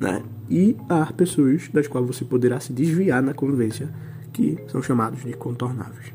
Né? 0.00 0.22
E 0.50 0.76
há 0.88 1.06
pessoas 1.12 1.68
das 1.72 1.86
quais 1.86 2.06
você 2.06 2.24
poderá 2.24 2.58
se 2.58 2.72
desviar 2.72 3.22
na 3.22 3.32
convivência, 3.32 3.88
que 4.32 4.58
são 4.66 4.82
chamados 4.82 5.22
de 5.22 5.32
contornáveis. 5.34 6.12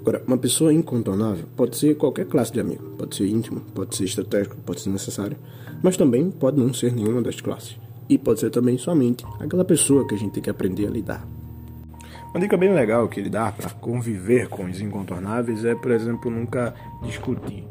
Agora, 0.00 0.22
uma 0.24 0.38
pessoa 0.38 0.72
incontornável 0.72 1.46
pode 1.56 1.76
ser 1.76 1.96
qualquer 1.96 2.26
classe 2.26 2.52
de 2.52 2.60
amigo, 2.60 2.84
pode 2.96 3.16
ser 3.16 3.26
íntimo, 3.26 3.60
pode 3.74 3.96
ser 3.96 4.04
estratégico, 4.04 4.56
pode 4.64 4.80
ser 4.80 4.90
necessário, 4.90 5.36
mas 5.82 5.96
também 5.96 6.30
pode 6.30 6.60
não 6.60 6.72
ser 6.72 6.92
nenhuma 6.92 7.20
das 7.20 7.40
classes. 7.40 7.76
E 8.08 8.16
pode 8.16 8.38
ser 8.38 8.50
também 8.50 8.78
somente 8.78 9.24
aquela 9.40 9.64
pessoa 9.64 10.06
que 10.06 10.14
a 10.14 10.18
gente 10.18 10.34
tem 10.34 10.42
que 10.44 10.50
aprender 10.50 10.86
a 10.86 10.90
lidar. 10.90 11.35
Uma 12.36 12.42
dica 12.42 12.58
bem 12.58 12.74
legal 12.74 13.08
que 13.08 13.18
ele 13.18 13.30
dá 13.30 13.50
para 13.50 13.70
conviver 13.70 14.50
com 14.50 14.66
os 14.66 14.78
incontornáveis 14.78 15.64
é, 15.64 15.74
por 15.74 15.90
exemplo, 15.90 16.30
nunca 16.30 16.74
discutir. 17.02 17.66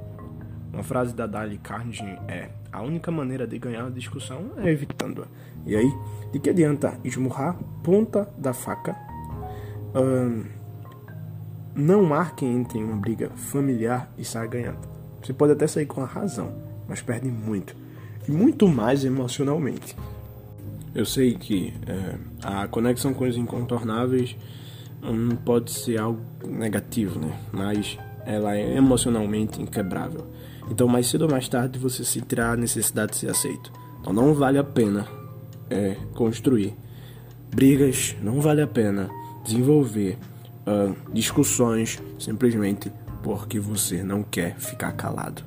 Uma 0.73 0.81
frase 0.81 1.13
da 1.13 1.27
Dali 1.27 1.59
Carnegie 1.59 2.17
é: 2.27 2.49
A 2.71 2.81
única 2.81 3.11
maneira 3.11 3.45
de 3.45 3.59
ganhar 3.59 3.85
a 3.85 3.89
discussão 3.91 4.53
é 4.57 4.71
evitando-a. 4.71 5.27
E 5.67 5.75
aí, 5.75 5.93
de 6.33 6.39
que 6.39 6.49
adianta 6.49 6.99
esmurrar 7.03 7.55
ponta 7.83 8.27
da 8.39 8.53
faca? 8.53 8.95
Hum, 9.93 10.45
não 11.75 12.11
há 12.15 12.31
quem 12.31 12.51
entre 12.55 12.79
em 12.79 12.85
uma 12.85 12.97
briga 12.97 13.29
familiar 13.35 14.11
e 14.17 14.25
saia 14.25 14.47
ganhando. 14.47 14.89
Você 15.21 15.31
pode 15.31 15.53
até 15.53 15.67
sair 15.67 15.85
com 15.85 16.01
a 16.01 16.07
razão, 16.07 16.51
mas 16.87 17.03
perde 17.03 17.27
muito. 17.27 17.75
E 18.27 18.31
muito 18.31 18.67
mais 18.67 19.05
emocionalmente. 19.05 19.95
Eu 20.95 21.05
sei 21.05 21.35
que 21.35 21.73
é, 21.85 22.15
a 22.41 22.67
conexão 22.67 23.13
com 23.13 23.25
os 23.25 23.35
incontornáveis 23.35 24.35
hum, 25.03 25.35
pode 25.43 25.71
ser 25.71 25.99
algo 25.99 26.21
negativo, 26.47 27.19
né? 27.19 27.37
Mas 27.51 27.97
ela 28.25 28.55
é 28.55 28.77
emocionalmente 28.77 29.61
inquebrável. 29.61 30.25
Então, 30.71 30.87
mais 30.87 31.07
cedo 31.07 31.23
ou 31.23 31.29
mais 31.29 31.47
tarde, 31.47 31.77
você 31.77 32.03
sentirá 32.03 32.53
a 32.53 32.55
necessidade 32.55 33.11
de 33.11 33.17
ser 33.17 33.29
aceito. 33.29 33.71
Então, 33.99 34.13
não 34.13 34.33
vale 34.33 34.57
a 34.57 34.63
pena 34.63 35.05
é, 35.69 35.97
construir 36.15 36.73
brigas, 37.53 38.15
não 38.21 38.41
vale 38.41 38.61
a 38.61 38.67
pena 38.67 39.09
desenvolver 39.45 40.17
uh, 40.65 40.95
discussões 41.13 42.01
simplesmente 42.19 42.91
porque 43.21 43.59
você 43.59 44.03
não 44.03 44.23
quer 44.23 44.57
ficar 44.57 44.91
calado. 44.93 45.43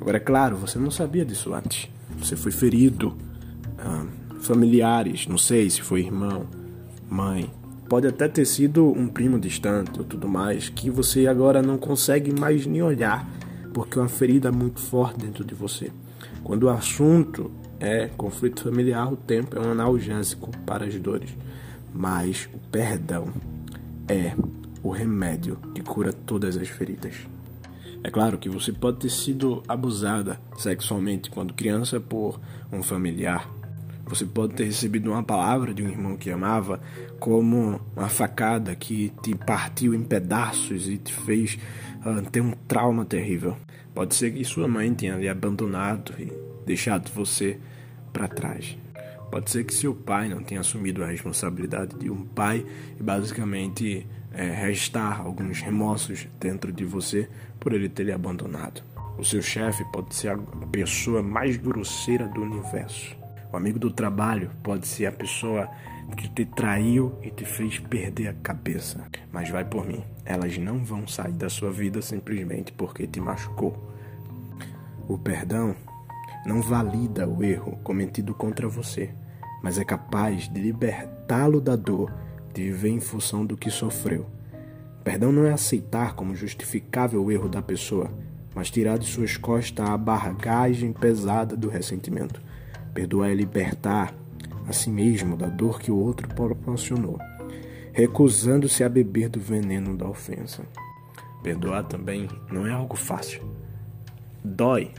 Agora, 0.00 0.16
é 0.16 0.20
claro, 0.20 0.56
você 0.56 0.78
não 0.78 0.90
sabia 0.90 1.24
disso 1.24 1.54
antes. 1.54 1.88
Você 2.18 2.36
foi 2.36 2.50
ferido, 2.50 3.16
uh, 3.78 4.08
familiares, 4.42 5.26
não 5.26 5.38
sei 5.38 5.70
se 5.70 5.80
foi 5.82 6.00
irmão, 6.00 6.46
mãe, 7.08 7.50
pode 7.88 8.06
até 8.06 8.28
ter 8.28 8.44
sido 8.44 8.86
um 8.86 9.08
primo 9.08 9.38
distante 9.38 9.98
ou 9.98 10.04
tudo 10.04 10.28
mais, 10.28 10.68
que 10.68 10.90
você 10.90 11.26
agora 11.26 11.62
não 11.62 11.78
consegue 11.78 12.32
mais 12.38 12.66
nem 12.66 12.82
olhar 12.82 13.28
porque 13.72 13.98
uma 13.98 14.08
ferida 14.08 14.48
é 14.48 14.52
muito 14.52 14.80
forte 14.80 15.20
dentro 15.20 15.44
de 15.44 15.54
você. 15.54 15.90
Quando 16.44 16.64
o 16.64 16.68
assunto 16.68 17.50
é 17.80 18.08
conflito 18.16 18.62
familiar, 18.62 19.12
o 19.12 19.16
tempo 19.16 19.56
é 19.56 19.60
um 19.60 19.72
analgésico 19.72 20.50
para 20.66 20.84
as 20.84 20.94
dores, 20.98 21.30
mas 21.92 22.48
o 22.52 22.58
perdão 22.70 23.28
é 24.08 24.34
o 24.82 24.90
remédio 24.90 25.56
que 25.74 25.82
cura 25.82 26.12
todas 26.12 26.56
as 26.56 26.68
feridas. 26.68 27.14
É 28.04 28.10
claro 28.10 28.36
que 28.36 28.48
você 28.48 28.72
pode 28.72 28.98
ter 28.98 29.10
sido 29.10 29.62
abusada 29.68 30.38
sexualmente 30.58 31.30
quando 31.30 31.54
criança 31.54 32.00
por 32.00 32.38
um 32.72 32.82
familiar. 32.82 33.48
Você 34.06 34.26
pode 34.26 34.54
ter 34.54 34.64
recebido 34.64 35.10
uma 35.10 35.22
palavra 35.22 35.72
de 35.72 35.82
um 35.82 35.88
irmão 35.88 36.16
que 36.16 36.30
amava 36.30 36.80
como 37.18 37.80
uma 37.96 38.08
facada 38.08 38.74
que 38.74 39.12
te 39.22 39.34
partiu 39.34 39.94
em 39.94 40.02
pedaços 40.02 40.88
e 40.88 40.98
te 40.98 41.12
fez 41.12 41.58
uh, 42.04 42.22
ter 42.30 42.40
um 42.40 42.52
trauma 42.68 43.04
terrível. 43.04 43.56
Pode 43.94 44.14
ser 44.14 44.32
que 44.32 44.44
sua 44.44 44.66
mãe 44.68 44.92
tenha 44.92 45.16
lhe 45.16 45.28
abandonado 45.28 46.14
e 46.18 46.32
deixado 46.66 47.10
você 47.10 47.58
para 48.12 48.28
trás. 48.28 48.76
Pode 49.30 49.50
ser 49.50 49.64
que 49.64 49.72
seu 49.72 49.94
pai 49.94 50.28
não 50.28 50.42
tenha 50.42 50.60
assumido 50.60 51.02
a 51.02 51.06
responsabilidade 51.06 51.96
de 51.96 52.10
um 52.10 52.22
pai 52.22 52.66
e 52.98 53.02
basicamente 53.02 54.06
é, 54.32 54.50
restar 54.50 55.20
alguns 55.20 55.60
remorsos 55.60 56.28
dentro 56.38 56.70
de 56.70 56.84
você 56.84 57.28
por 57.58 57.72
ele 57.72 57.88
ter 57.88 58.04
lhe 58.04 58.12
abandonado. 58.12 58.82
O 59.16 59.24
seu 59.24 59.40
chefe 59.40 59.84
pode 59.92 60.14
ser 60.14 60.32
a 60.32 60.38
pessoa 60.70 61.22
mais 61.22 61.56
grosseira 61.56 62.26
do 62.28 62.42
universo. 62.42 63.21
O 63.52 63.56
amigo 63.56 63.78
do 63.78 63.90
trabalho 63.90 64.50
pode 64.62 64.86
ser 64.86 65.04
a 65.04 65.12
pessoa 65.12 65.68
que 66.16 66.26
te 66.26 66.46
traiu 66.46 67.12
e 67.22 67.30
te 67.30 67.44
fez 67.44 67.78
perder 67.78 68.28
a 68.28 68.34
cabeça. 68.34 69.04
Mas 69.30 69.50
vai 69.50 69.62
por 69.62 69.86
mim, 69.86 70.02
elas 70.24 70.56
não 70.56 70.82
vão 70.82 71.06
sair 71.06 71.32
da 71.32 71.50
sua 71.50 71.70
vida 71.70 72.00
simplesmente 72.00 72.72
porque 72.72 73.06
te 73.06 73.20
machucou. 73.20 73.92
O 75.06 75.18
perdão 75.18 75.76
não 76.46 76.62
valida 76.62 77.28
o 77.28 77.44
erro 77.44 77.78
cometido 77.84 78.34
contra 78.34 78.66
você, 78.66 79.10
mas 79.62 79.78
é 79.78 79.84
capaz 79.84 80.48
de 80.48 80.58
libertá-lo 80.58 81.60
da 81.60 81.76
dor 81.76 82.10
de 82.54 82.62
viver 82.62 82.88
em 82.88 83.00
função 83.00 83.44
do 83.44 83.56
que 83.56 83.70
sofreu. 83.70 84.26
Perdão 85.04 85.30
não 85.30 85.44
é 85.44 85.52
aceitar 85.52 86.14
como 86.14 86.34
justificável 86.34 87.22
o 87.22 87.30
erro 87.30 87.48
da 87.50 87.60
pessoa, 87.60 88.10
mas 88.54 88.70
tirar 88.70 88.98
de 88.98 89.06
suas 89.06 89.36
costas 89.36 89.88
a 89.88 89.96
barragagem 89.96 90.92
pesada 90.92 91.56
do 91.56 91.68
ressentimento. 91.68 92.40
Perdoar 92.94 93.30
é 93.30 93.34
libertar 93.34 94.14
a 94.66 94.72
si 94.72 94.90
mesmo 94.90 95.36
da 95.36 95.48
dor 95.48 95.80
que 95.80 95.90
o 95.90 95.96
outro 95.96 96.28
proporcionou, 96.28 97.18
recusando-se 97.92 98.84
a 98.84 98.88
beber 98.88 99.28
do 99.28 99.40
veneno 99.40 99.96
da 99.96 100.06
ofensa. 100.06 100.62
Perdoar 101.42 101.84
também 101.84 102.28
não 102.50 102.66
é 102.66 102.70
algo 102.70 102.96
fácil. 102.96 103.42
Dói 104.44 104.90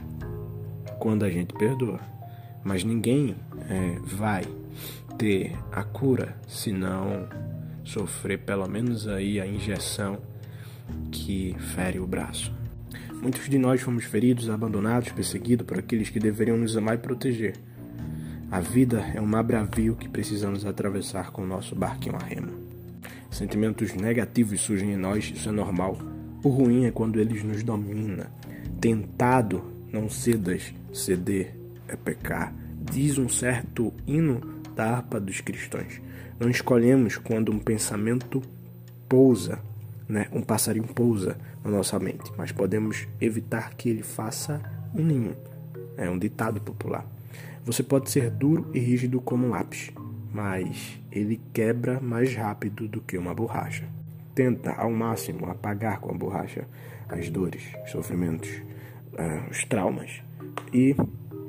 quando 0.98 1.24
a 1.24 1.30
gente 1.30 1.54
perdoa, 1.54 2.00
mas 2.62 2.84
ninguém 2.84 3.36
é, 3.68 3.98
vai 4.02 4.42
ter 5.16 5.56
a 5.70 5.82
cura 5.82 6.36
se 6.48 6.72
não 6.72 7.28
sofrer 7.84 8.38
pelo 8.38 8.66
menos 8.66 9.06
aí 9.06 9.40
a 9.40 9.46
injeção 9.46 10.18
que 11.10 11.54
fere 11.74 11.98
o 11.98 12.06
braço. 12.06 12.52
Muitos 13.22 13.48
de 13.48 13.58
nós 13.58 13.80
fomos 13.80 14.04
feridos, 14.04 14.50
abandonados, 14.50 15.12
perseguidos 15.12 15.66
por 15.66 15.78
aqueles 15.78 16.10
que 16.10 16.20
deveriam 16.20 16.56
nos 16.56 16.76
amar 16.76 16.96
e 16.96 16.98
proteger. 16.98 17.54
A 18.54 18.60
vida 18.60 19.00
é 19.12 19.20
um 19.20 19.26
mar 19.26 19.42
bravio 19.42 19.96
que 19.96 20.08
precisamos 20.08 20.64
atravessar 20.64 21.32
com 21.32 21.42
o 21.42 21.46
nosso 21.46 21.74
barquinho 21.74 22.14
a 22.14 22.24
remo. 22.24 22.52
sentimentos 23.28 23.92
negativos 23.94 24.60
surgem 24.60 24.92
em 24.92 24.96
nós, 24.96 25.32
isso 25.34 25.48
é 25.48 25.50
normal. 25.50 25.98
O 26.40 26.48
ruim 26.50 26.84
é 26.84 26.92
quando 26.92 27.18
eles 27.18 27.42
nos 27.42 27.64
domina. 27.64 28.30
Tentado, 28.80 29.60
não 29.92 30.08
cedas, 30.08 30.72
ceder 30.92 31.52
é 31.88 31.96
pecar. 31.96 32.54
Diz 32.80 33.18
um 33.18 33.28
certo 33.28 33.92
hino 34.06 34.40
da 34.76 34.98
harpa 34.98 35.18
dos 35.18 35.40
cristãos. 35.40 36.00
Não 36.38 36.48
escolhemos 36.48 37.18
quando 37.18 37.50
um 37.50 37.58
pensamento 37.58 38.40
pousa, 39.08 39.58
né? 40.08 40.28
um 40.32 40.42
passarinho 40.42 40.86
pousa 40.86 41.36
na 41.64 41.72
nossa 41.72 41.98
mente, 41.98 42.32
mas 42.38 42.52
podemos 42.52 43.08
evitar 43.20 43.74
que 43.74 43.88
ele 43.88 44.04
faça 44.04 44.62
um 44.94 45.02
ninho. 45.02 45.34
É 45.96 46.08
um 46.08 46.16
ditado 46.16 46.60
popular. 46.60 47.04
Você 47.64 47.82
pode 47.82 48.10
ser 48.10 48.30
duro 48.30 48.70
e 48.74 48.78
rígido 48.78 49.20
como 49.20 49.46
um 49.46 49.50
lápis, 49.50 49.90
mas 50.32 51.00
ele 51.10 51.40
quebra 51.52 52.00
mais 52.00 52.34
rápido 52.34 52.88
do 52.88 53.00
que 53.00 53.16
uma 53.16 53.34
borracha. 53.34 53.84
Tenta 54.34 54.72
ao 54.72 54.90
máximo 54.90 55.46
apagar 55.46 56.00
com 56.00 56.10
a 56.10 56.18
borracha 56.18 56.66
as 57.08 57.30
dores, 57.30 57.62
os 57.84 57.90
sofrimentos, 57.90 58.50
uh, 59.12 59.50
os 59.50 59.64
traumas 59.64 60.22
e 60.72 60.96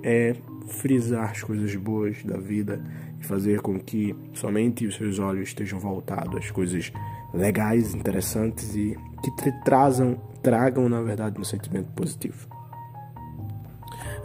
é 0.04 0.36
frisar 0.68 1.32
as 1.32 1.42
coisas 1.42 1.76
boas 1.76 2.24
da 2.24 2.38
vida 2.38 2.82
e 3.20 3.26
fazer 3.26 3.62
com 3.62 3.80
que 3.80 4.16
somente 4.34 4.86
os 4.86 4.96
seus 4.96 5.20
olhos 5.20 5.50
estejam 5.50 5.80
voltados 5.80 6.38
às 6.38 6.52
coisas 6.52 6.92
legais, 7.34 7.94
interessantes 7.94 8.76
e 8.76 8.96
que 9.24 9.36
te 9.38 9.52
trazam, 9.64 10.22
tragam 10.44 10.88
na 10.88 11.02
verdade 11.02 11.40
um 11.40 11.44
sentimento 11.44 11.92
positivo. 11.94 12.55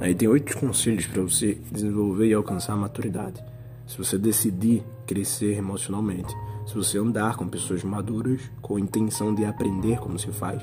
Aí 0.01 0.15
tem 0.15 0.27
oito 0.27 0.57
conselhos 0.57 1.05
para 1.05 1.21
você 1.21 1.59
desenvolver 1.71 2.27
e 2.27 2.33
alcançar 2.33 2.73
a 2.73 2.77
maturidade. 2.77 3.45
Se 3.87 3.99
você 3.99 4.17
decidir 4.17 4.83
crescer 5.07 5.59
emocionalmente, 5.59 6.35
se 6.67 6.75
você 6.75 6.97
andar 6.97 7.37
com 7.37 7.47
pessoas 7.47 7.85
maduras 7.85 8.41
com 8.63 8.77
a 8.77 8.81
intenção 8.81 9.35
de 9.35 9.45
aprender 9.45 9.99
como 9.99 10.19
se 10.19 10.33
faz, 10.33 10.63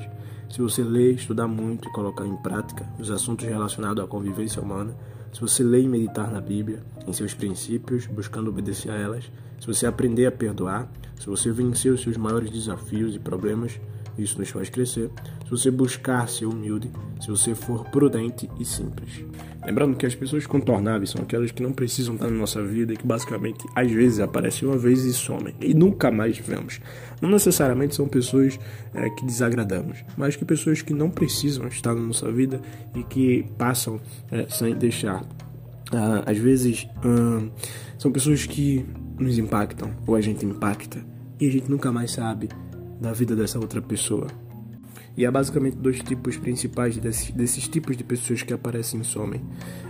se 0.50 0.60
você 0.60 0.82
ler, 0.82 1.14
estudar 1.14 1.46
muito 1.46 1.88
e 1.88 1.92
colocar 1.92 2.26
em 2.26 2.34
prática 2.36 2.88
os 2.98 3.12
assuntos 3.12 3.46
relacionados 3.46 4.02
à 4.02 4.08
convivência 4.08 4.60
humana, 4.60 4.96
se 5.32 5.40
você 5.40 5.62
ler 5.62 5.82
e 5.82 5.88
meditar 5.88 6.32
na 6.32 6.40
Bíblia, 6.40 6.82
em 7.06 7.12
seus 7.12 7.32
princípios, 7.32 8.06
buscando 8.06 8.48
obedecer 8.48 8.90
a 8.90 8.96
elas, 8.96 9.30
se 9.60 9.66
você 9.68 9.86
aprender 9.86 10.26
a 10.26 10.32
perdoar, 10.32 10.90
se 11.20 11.26
você 11.26 11.52
vencer 11.52 11.92
os 11.92 12.00
seus 12.00 12.16
maiores 12.16 12.50
desafios 12.50 13.14
e 13.14 13.20
problemas, 13.20 13.78
isso 14.18 14.38
nos 14.38 14.50
faz 14.50 14.68
crescer. 14.68 15.10
Se 15.44 15.50
você 15.50 15.70
buscar 15.70 16.28
ser 16.28 16.46
humilde, 16.46 16.90
se 17.20 17.28
você 17.28 17.54
for 17.54 17.84
prudente 17.90 18.48
e 18.58 18.64
simples. 18.64 19.24
Lembrando 19.64 19.96
que 19.96 20.06
as 20.06 20.14
pessoas 20.14 20.46
contornáveis 20.46 21.10
são 21.10 21.22
aquelas 21.22 21.50
que 21.50 21.62
não 21.62 21.72
precisam 21.72 22.14
estar 22.14 22.30
na 22.30 22.36
nossa 22.36 22.62
vida 22.62 22.94
e 22.94 22.96
que 22.96 23.06
basicamente 23.06 23.66
às 23.74 23.90
vezes 23.90 24.20
aparecem 24.20 24.66
uma 24.66 24.78
vez 24.78 25.04
e 25.04 25.12
somem 25.12 25.54
e 25.60 25.74
nunca 25.74 26.10
mais 26.10 26.38
vemos. 26.38 26.80
Não 27.20 27.28
necessariamente 27.28 27.94
são 27.94 28.08
pessoas 28.08 28.58
é, 28.94 29.10
que 29.10 29.24
desagradamos, 29.24 30.04
mas 30.16 30.36
que 30.36 30.44
pessoas 30.44 30.80
que 30.80 30.94
não 30.94 31.10
precisam 31.10 31.66
estar 31.68 31.94
na 31.94 32.00
nossa 32.00 32.30
vida 32.32 32.60
e 32.94 33.02
que 33.02 33.44
passam 33.58 34.00
é, 34.30 34.46
sem 34.48 34.74
deixar. 34.74 35.24
Ah, 35.92 36.22
às 36.26 36.38
vezes 36.38 36.86
hum, 37.04 37.50
são 37.98 38.12
pessoas 38.12 38.46
que 38.46 38.86
nos 39.18 39.38
impactam 39.38 39.90
ou 40.06 40.14
a 40.14 40.20
gente 40.20 40.46
impacta 40.46 41.04
e 41.40 41.46
a 41.46 41.50
gente 41.50 41.70
nunca 41.70 41.90
mais 41.90 42.12
sabe 42.12 42.48
da 43.00 43.12
vida 43.12 43.34
dessa 43.34 43.58
outra 43.58 43.80
pessoa. 43.80 44.26
E 45.16 45.26
há 45.26 45.32
basicamente 45.32 45.76
dois 45.76 46.00
tipos 46.00 46.36
principais 46.36 46.96
desses, 46.96 47.32
desses 47.32 47.66
tipos 47.66 47.96
de 47.96 48.04
pessoas 48.04 48.42
que 48.44 48.52
aparecem 48.52 49.00
e 49.00 49.04
somem. 49.04 49.40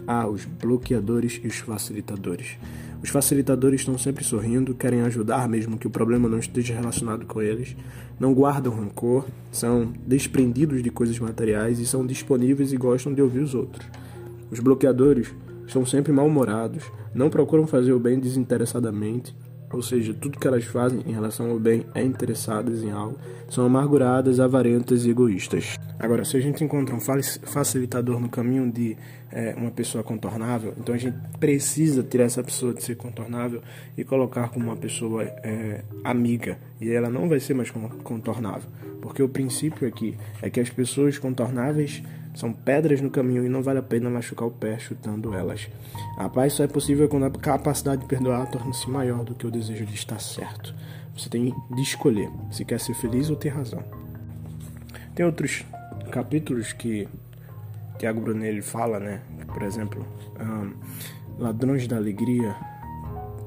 Há 0.06 0.26
os 0.26 0.46
bloqueadores 0.46 1.38
e 1.44 1.46
os 1.46 1.58
facilitadores. 1.58 2.56
Os 3.02 3.10
facilitadores 3.10 3.82
estão 3.82 3.98
sempre 3.98 4.24
sorrindo, 4.24 4.74
querem 4.74 5.02
ajudar 5.02 5.46
mesmo 5.46 5.76
que 5.76 5.86
o 5.86 5.90
problema 5.90 6.28
não 6.28 6.38
esteja 6.38 6.74
relacionado 6.74 7.26
com 7.26 7.42
eles, 7.42 7.76
não 8.18 8.32
guardam 8.32 8.74
rancor, 8.74 9.26
são 9.52 9.92
desprendidos 10.06 10.82
de 10.82 10.90
coisas 10.90 11.18
materiais 11.18 11.78
e 11.78 11.86
são 11.86 12.06
disponíveis 12.06 12.72
e 12.72 12.78
gostam 12.78 13.12
de 13.12 13.20
ouvir 13.20 13.40
os 13.40 13.54
outros. 13.54 13.86
Os 14.50 14.60
bloqueadores 14.60 15.34
estão 15.66 15.84
sempre 15.84 16.10
mal-humorados, 16.10 16.90
não 17.14 17.28
procuram 17.28 17.66
fazer 17.66 17.92
o 17.92 18.00
bem 18.00 18.18
desinteressadamente, 18.18 19.36
ou 19.72 19.82
seja, 19.82 20.14
tudo 20.14 20.38
que 20.38 20.46
elas 20.46 20.64
fazem 20.64 21.02
em 21.06 21.12
relação 21.12 21.50
ao 21.50 21.58
bem 21.58 21.84
é 21.94 22.02
interessadas 22.02 22.82
em 22.82 22.90
algo, 22.90 23.18
são 23.48 23.64
amarguradas, 23.64 24.40
avarentas 24.40 25.04
e 25.04 25.10
egoístas. 25.10 25.78
Agora, 25.98 26.24
se 26.24 26.36
a 26.36 26.40
gente 26.40 26.62
encontra 26.62 26.94
um 26.94 27.00
facilitador 27.00 28.20
no 28.20 28.28
caminho 28.28 28.70
de 28.70 28.96
é, 29.30 29.54
uma 29.56 29.70
pessoa 29.70 30.02
contornável, 30.02 30.72
então 30.78 30.94
a 30.94 30.98
gente 30.98 31.16
precisa 31.38 32.02
tirar 32.02 32.24
essa 32.24 32.42
pessoa 32.42 32.72
de 32.72 32.82
ser 32.82 32.96
contornável 32.96 33.62
e 33.96 34.04
colocar 34.04 34.48
como 34.48 34.66
uma 34.66 34.76
pessoa 34.76 35.22
é, 35.24 35.82
amiga, 36.04 36.58
e 36.80 36.90
ela 36.90 37.10
não 37.10 37.28
vai 37.28 37.40
ser 37.40 37.54
mais 37.54 37.70
contornável, 37.70 38.70
porque 39.02 39.22
o 39.22 39.28
princípio 39.28 39.86
aqui 39.86 40.16
é 40.40 40.48
que 40.48 40.60
as 40.60 40.70
pessoas 40.70 41.18
contornáveis 41.18 42.02
são 42.38 42.52
pedras 42.52 43.00
no 43.00 43.10
caminho 43.10 43.44
e 43.44 43.48
não 43.48 43.62
vale 43.62 43.80
a 43.80 43.82
pena 43.82 44.08
machucar 44.08 44.46
o 44.46 44.50
pé 44.52 44.78
chutando 44.78 45.34
elas. 45.34 45.68
A 46.16 46.28
paz 46.28 46.52
só 46.52 46.62
é 46.62 46.68
possível 46.68 47.08
quando 47.08 47.26
a 47.26 47.30
capacidade 47.32 48.02
de 48.02 48.06
perdoar 48.06 48.48
torna-se 48.48 48.88
maior 48.88 49.24
do 49.24 49.34
que 49.34 49.44
o 49.44 49.50
desejo 49.50 49.84
de 49.84 49.94
estar 49.96 50.20
certo. 50.20 50.72
Você 51.16 51.28
tem 51.28 51.52
de 51.74 51.82
escolher 51.82 52.30
se 52.52 52.64
quer 52.64 52.78
ser 52.78 52.94
feliz 52.94 53.28
ou 53.28 53.34
ter 53.34 53.48
razão. 53.48 53.82
Tem 55.16 55.26
outros 55.26 55.64
capítulos 56.12 56.72
que 56.72 57.08
Tiago 57.98 58.20
Brunelli 58.20 58.62
fala, 58.62 59.00
né? 59.00 59.20
Por 59.52 59.64
exemplo, 59.64 60.06
um, 60.38 61.42
Ladrões 61.42 61.88
da 61.88 61.96
Alegria, 61.96 62.54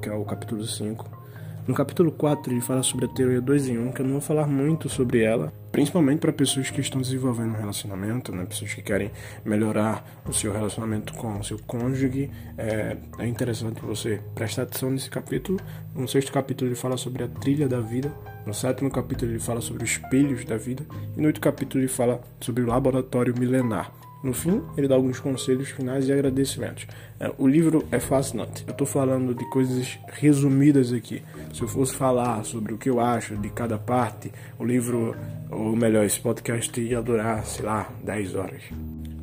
que 0.02 0.10
é 0.10 0.12
o 0.12 0.22
capítulo 0.26 0.66
5 0.66 1.21
no 1.66 1.74
capítulo 1.74 2.10
4 2.10 2.52
ele 2.52 2.60
fala 2.60 2.82
sobre 2.82 3.04
a 3.04 3.08
teoria 3.08 3.40
2 3.40 3.68
em 3.68 3.78
1, 3.78 3.92
que 3.92 4.00
eu 4.00 4.04
não 4.04 4.12
vou 4.12 4.20
falar 4.20 4.46
muito 4.48 4.88
sobre 4.88 5.22
ela, 5.22 5.52
principalmente 5.70 6.18
para 6.18 6.32
pessoas 6.32 6.70
que 6.70 6.80
estão 6.80 7.00
desenvolvendo 7.00 7.50
um 7.50 7.56
relacionamento, 7.56 8.34
né? 8.34 8.44
pessoas 8.44 8.74
que 8.74 8.82
querem 8.82 9.12
melhorar 9.44 10.04
o 10.26 10.32
seu 10.32 10.52
relacionamento 10.52 11.12
com 11.14 11.38
o 11.38 11.44
seu 11.44 11.58
cônjuge. 11.66 12.30
É, 12.58 12.96
é 13.18 13.26
interessante 13.26 13.80
você 13.80 14.20
prestar 14.34 14.62
atenção 14.62 14.90
nesse 14.90 15.08
capítulo. 15.08 15.60
No 15.94 16.08
sexto 16.08 16.32
capítulo 16.32 16.68
ele 16.68 16.76
fala 16.76 16.96
sobre 16.96 17.22
a 17.22 17.28
trilha 17.28 17.68
da 17.68 17.80
vida, 17.80 18.12
no 18.44 18.52
sétimo 18.52 18.90
capítulo 18.90 19.30
ele 19.30 19.40
fala 19.40 19.60
sobre 19.60 19.84
os 19.84 19.90
espelhos 19.90 20.44
da 20.44 20.56
vida, 20.56 20.84
e 21.16 21.20
no 21.20 21.26
oitavo 21.26 21.42
capítulo 21.42 21.80
ele 21.80 21.88
fala 21.88 22.20
sobre 22.40 22.64
o 22.64 22.66
laboratório 22.66 23.34
milenar. 23.38 23.92
No 24.22 24.32
fim, 24.32 24.62
ele 24.76 24.86
dá 24.86 24.94
alguns 24.94 25.18
conselhos 25.18 25.70
finais 25.70 26.08
e 26.08 26.12
agradecimentos. 26.12 26.86
É, 27.18 27.32
o 27.36 27.46
livro 27.46 27.84
é 27.90 27.98
fascinante. 27.98 28.62
Eu 28.66 28.70
estou 28.70 28.86
falando 28.86 29.34
de 29.34 29.44
coisas 29.50 29.98
resumidas 30.12 30.92
aqui. 30.92 31.22
Se 31.52 31.62
eu 31.62 31.68
fosse 31.68 31.96
falar 31.96 32.44
sobre 32.44 32.72
o 32.72 32.78
que 32.78 32.88
eu 32.88 33.00
acho 33.00 33.36
de 33.36 33.50
cada 33.50 33.78
parte, 33.78 34.30
o 34.58 34.64
livro, 34.64 35.16
ou 35.50 35.74
melhor, 35.74 36.04
esse 36.04 36.20
podcast 36.20 36.80
ia 36.80 37.02
durar, 37.02 37.44
sei 37.44 37.64
lá, 37.64 37.90
10 38.04 38.34
horas. 38.36 38.62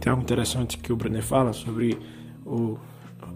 Tem 0.01 0.11
algo 0.11 0.23
interessante 0.23 0.77
que 0.77 0.91
o 0.91 0.97
Brenner 0.97 1.23
fala 1.23 1.53
sobre 1.53 1.97
o, 2.45 2.77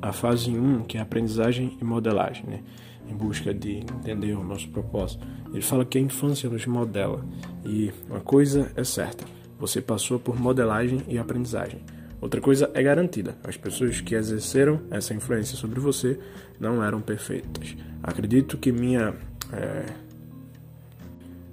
a 0.02 0.12
fase 0.12 0.52
1, 0.52 0.84
que 0.84 0.98
é 0.98 1.02
aprendizagem 1.02 1.78
e 1.80 1.84
modelagem, 1.84 2.46
né? 2.46 2.60
em 3.08 3.16
busca 3.16 3.54
de 3.54 3.78
entender 3.78 4.34
o 4.34 4.44
nosso 4.44 4.70
propósito. 4.70 5.26
Ele 5.52 5.62
fala 5.62 5.86
que 5.86 5.98
a 5.98 6.02
infância 6.02 6.50
nos 6.50 6.66
modela. 6.66 7.24
E 7.66 7.92
uma 8.10 8.22
coisa 8.22 8.72
é 8.76 8.84
certa 8.84 9.26
você 9.64 9.82
passou 9.82 10.20
por 10.20 10.38
modelagem 10.38 11.04
e 11.08 11.18
aprendizagem. 11.18 11.80
Outra 12.20 12.42
coisa 12.42 12.70
é 12.74 12.84
garantida: 12.84 13.38
as 13.46 13.56
pessoas 13.56 14.02
que 14.02 14.14
exerceram 14.14 14.82
essa 14.92 15.14
influência 15.14 15.56
sobre 15.56 15.80
você 15.80 16.20
não 16.60 16.84
eram 16.84 17.00
perfeitas. 17.00 17.74
Acredito 18.02 18.58
que 18.58 18.74
minha. 18.74 19.14
É, 19.54 19.86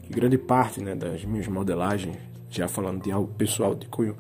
que 0.03 0.13
grande 0.13 0.37
parte 0.37 0.81
né, 0.81 0.97
das 0.97 1.25
minhas 1.25 1.47
modelagens, 1.47 2.17
já 2.51 2.67
falando 2.67 3.01
de 3.01 3.13
algo 3.13 3.33
pessoal, 3.35 3.77
de 3.77 3.87
cunho 3.87 4.17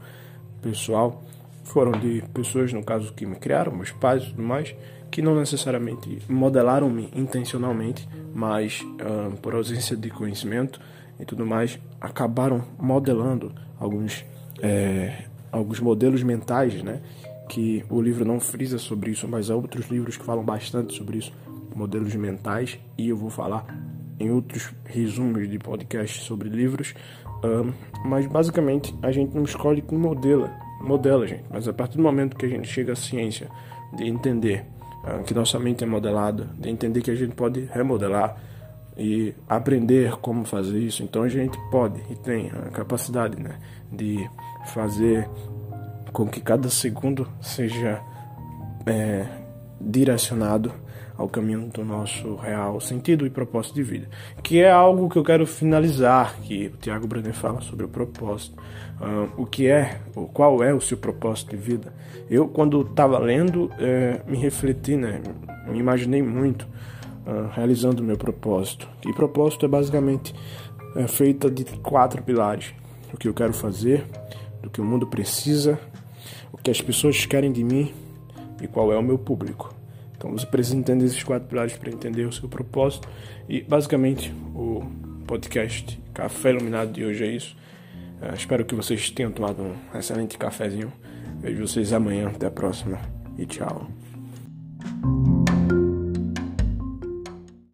pessoal, 0.62 1.24
foram 1.64 1.90
de 1.90 2.22
pessoas, 2.33 2.72
no 2.72 2.85
caso, 2.85 3.12
que 3.12 3.26
me 3.26 3.35
criaram, 3.35 3.72
meus 3.72 3.90
pais 3.90 4.22
e 4.22 4.26
tudo 4.26 4.42
mais, 4.42 4.72
que 5.11 5.20
não 5.20 5.35
necessariamente 5.35 6.22
modelaram-me 6.29 7.11
intencionalmente, 7.16 8.09
mas 8.33 8.83
uh, 8.83 9.37
por 9.38 9.57
ausência 9.57 9.96
de 9.96 10.11
conhecimento 10.11 10.81
e 11.18 11.24
tudo 11.24 11.44
mais, 11.44 11.76
acabaram 12.00 12.64
modelando 12.79 13.53
alguns, 13.80 14.24
é, 14.62 15.24
alguns 15.50 15.80
modelos 15.80 16.22
mentais, 16.22 16.80
né? 16.82 17.00
Que 17.48 17.84
o 17.90 18.00
livro 18.00 18.24
não 18.24 18.38
frisa 18.38 18.78
sobre 18.78 19.10
isso, 19.10 19.26
mas 19.26 19.50
há 19.50 19.56
outros 19.56 19.88
livros 19.88 20.16
que 20.16 20.24
falam 20.24 20.44
bastante 20.44 20.94
sobre 20.94 21.18
isso, 21.18 21.32
modelos 21.74 22.14
mentais, 22.14 22.78
e 22.96 23.08
eu 23.08 23.16
vou 23.16 23.30
falar 23.30 23.66
em 24.20 24.30
outros 24.30 24.70
resumos 24.84 25.48
de 25.48 25.58
podcast 25.58 26.20
sobre 26.20 26.48
livros. 26.50 26.94
Um, 27.42 27.72
mas 28.04 28.26
basicamente 28.26 28.94
a 29.02 29.10
gente 29.10 29.34
não 29.34 29.44
escolhe 29.44 29.80
quem 29.80 29.98
modela, 29.98 30.52
modela, 30.82 31.26
gente. 31.26 31.44
Mas 31.50 31.66
a 31.66 31.72
partir 31.72 31.96
do 31.96 32.02
momento 32.02 32.36
que 32.36 32.44
a 32.44 32.48
gente 32.48 32.68
chega 32.68 32.92
à 32.92 32.96
ciência 32.96 33.48
de 33.96 34.06
entender 34.06 34.66
uh, 35.02 35.24
que 35.24 35.32
nossa 35.32 35.58
mente 35.58 35.82
é 35.82 35.86
modelada, 35.86 36.50
de 36.58 36.68
entender 36.68 37.00
que 37.00 37.10
a 37.10 37.14
gente 37.14 37.34
pode 37.34 37.64
remodelar, 37.72 38.36
e 39.00 39.34
aprender 39.48 40.12
como 40.18 40.44
fazer 40.44 40.78
isso. 40.78 41.02
Então 41.02 41.22
a 41.22 41.28
gente 41.28 41.58
pode 41.70 42.00
e 42.10 42.14
tem 42.14 42.50
a 42.50 42.70
capacidade 42.70 43.40
né, 43.42 43.58
de 43.90 44.28
fazer 44.66 45.26
com 46.12 46.26
que 46.26 46.40
cada 46.40 46.68
segundo 46.68 47.26
seja 47.40 47.98
é, 48.84 49.26
direcionado 49.80 50.70
ao 51.16 51.28
caminho 51.28 51.68
do 51.68 51.84
nosso 51.84 52.36
real 52.36 52.80
sentido 52.80 53.26
e 53.26 53.30
propósito 53.30 53.74
de 53.74 53.82
vida, 53.82 54.08
que 54.42 54.60
é 54.60 54.70
algo 54.70 55.08
que 55.08 55.16
eu 55.16 55.22
quero 55.22 55.46
finalizar, 55.46 56.34
que 56.40 56.68
o 56.68 56.76
Tiago 56.78 57.06
Brenner 57.06 57.34
fala 57.34 57.60
sobre 57.60 57.84
o 57.84 57.88
propósito, 57.88 58.56
uh, 59.00 59.28
o 59.36 59.44
que 59.44 59.66
é, 59.66 60.00
qual 60.32 60.64
é 60.64 60.72
o 60.72 60.80
seu 60.80 60.96
propósito 60.96 61.50
de 61.50 61.58
vida. 61.58 61.92
Eu, 62.30 62.48
quando 62.48 62.80
estava 62.80 63.18
lendo, 63.18 63.70
é, 63.78 64.22
me 64.26 64.38
refleti, 64.38 64.96
né, 64.96 65.20
me 65.68 65.78
imaginei 65.78 66.22
muito 66.22 66.66
uh, 67.30 67.48
realizando 67.54 68.02
o 68.02 68.04
meu 68.04 68.16
propósito. 68.16 68.88
E 69.06 69.12
propósito 69.12 69.64
é 69.64 69.68
basicamente 69.68 70.34
é, 70.96 71.06
feita 71.06 71.48
de 71.50 71.64
quatro 71.64 72.22
pilares: 72.22 72.74
o 73.12 73.16
que 73.16 73.28
eu 73.28 73.34
quero 73.34 73.52
fazer, 73.52 74.04
do 74.62 74.68
que 74.68 74.80
o 74.80 74.84
mundo 74.84 75.06
precisa, 75.06 75.78
o 76.52 76.58
que 76.58 76.70
as 76.70 76.80
pessoas 76.80 77.24
querem 77.24 77.52
de 77.52 77.62
mim 77.62 77.92
e 78.60 78.66
qual 78.66 78.92
é 78.92 78.98
o 78.98 79.02
meu 79.02 79.18
público. 79.18 79.74
Então 80.16 80.32
você 80.32 80.44
precisa 80.44 80.76
entender 80.76 81.06
esses 81.06 81.22
quatro 81.22 81.48
pilares 81.48 81.74
para 81.76 81.90
entender 81.90 82.26
o 82.26 82.32
seu 82.32 82.48
propósito. 82.48 83.08
E 83.48 83.62
basicamente 83.62 84.34
o 84.54 84.82
podcast 85.26 85.98
Café 86.12 86.50
Iluminado 86.50 86.92
de 86.92 87.04
hoje 87.04 87.24
é 87.24 87.28
isso. 87.28 87.56
Uh, 88.20 88.34
espero 88.34 88.64
que 88.66 88.74
vocês 88.74 89.08
tenham 89.10 89.30
tomado 89.30 89.62
um 89.62 89.98
excelente 89.98 90.36
cafezinho. 90.36 90.92
Vejo 91.40 91.66
vocês 91.66 91.92
amanhã. 91.94 92.28
Até 92.28 92.46
a 92.46 92.50
próxima 92.50 92.98
e 93.38 93.46
tchau. 93.46 93.88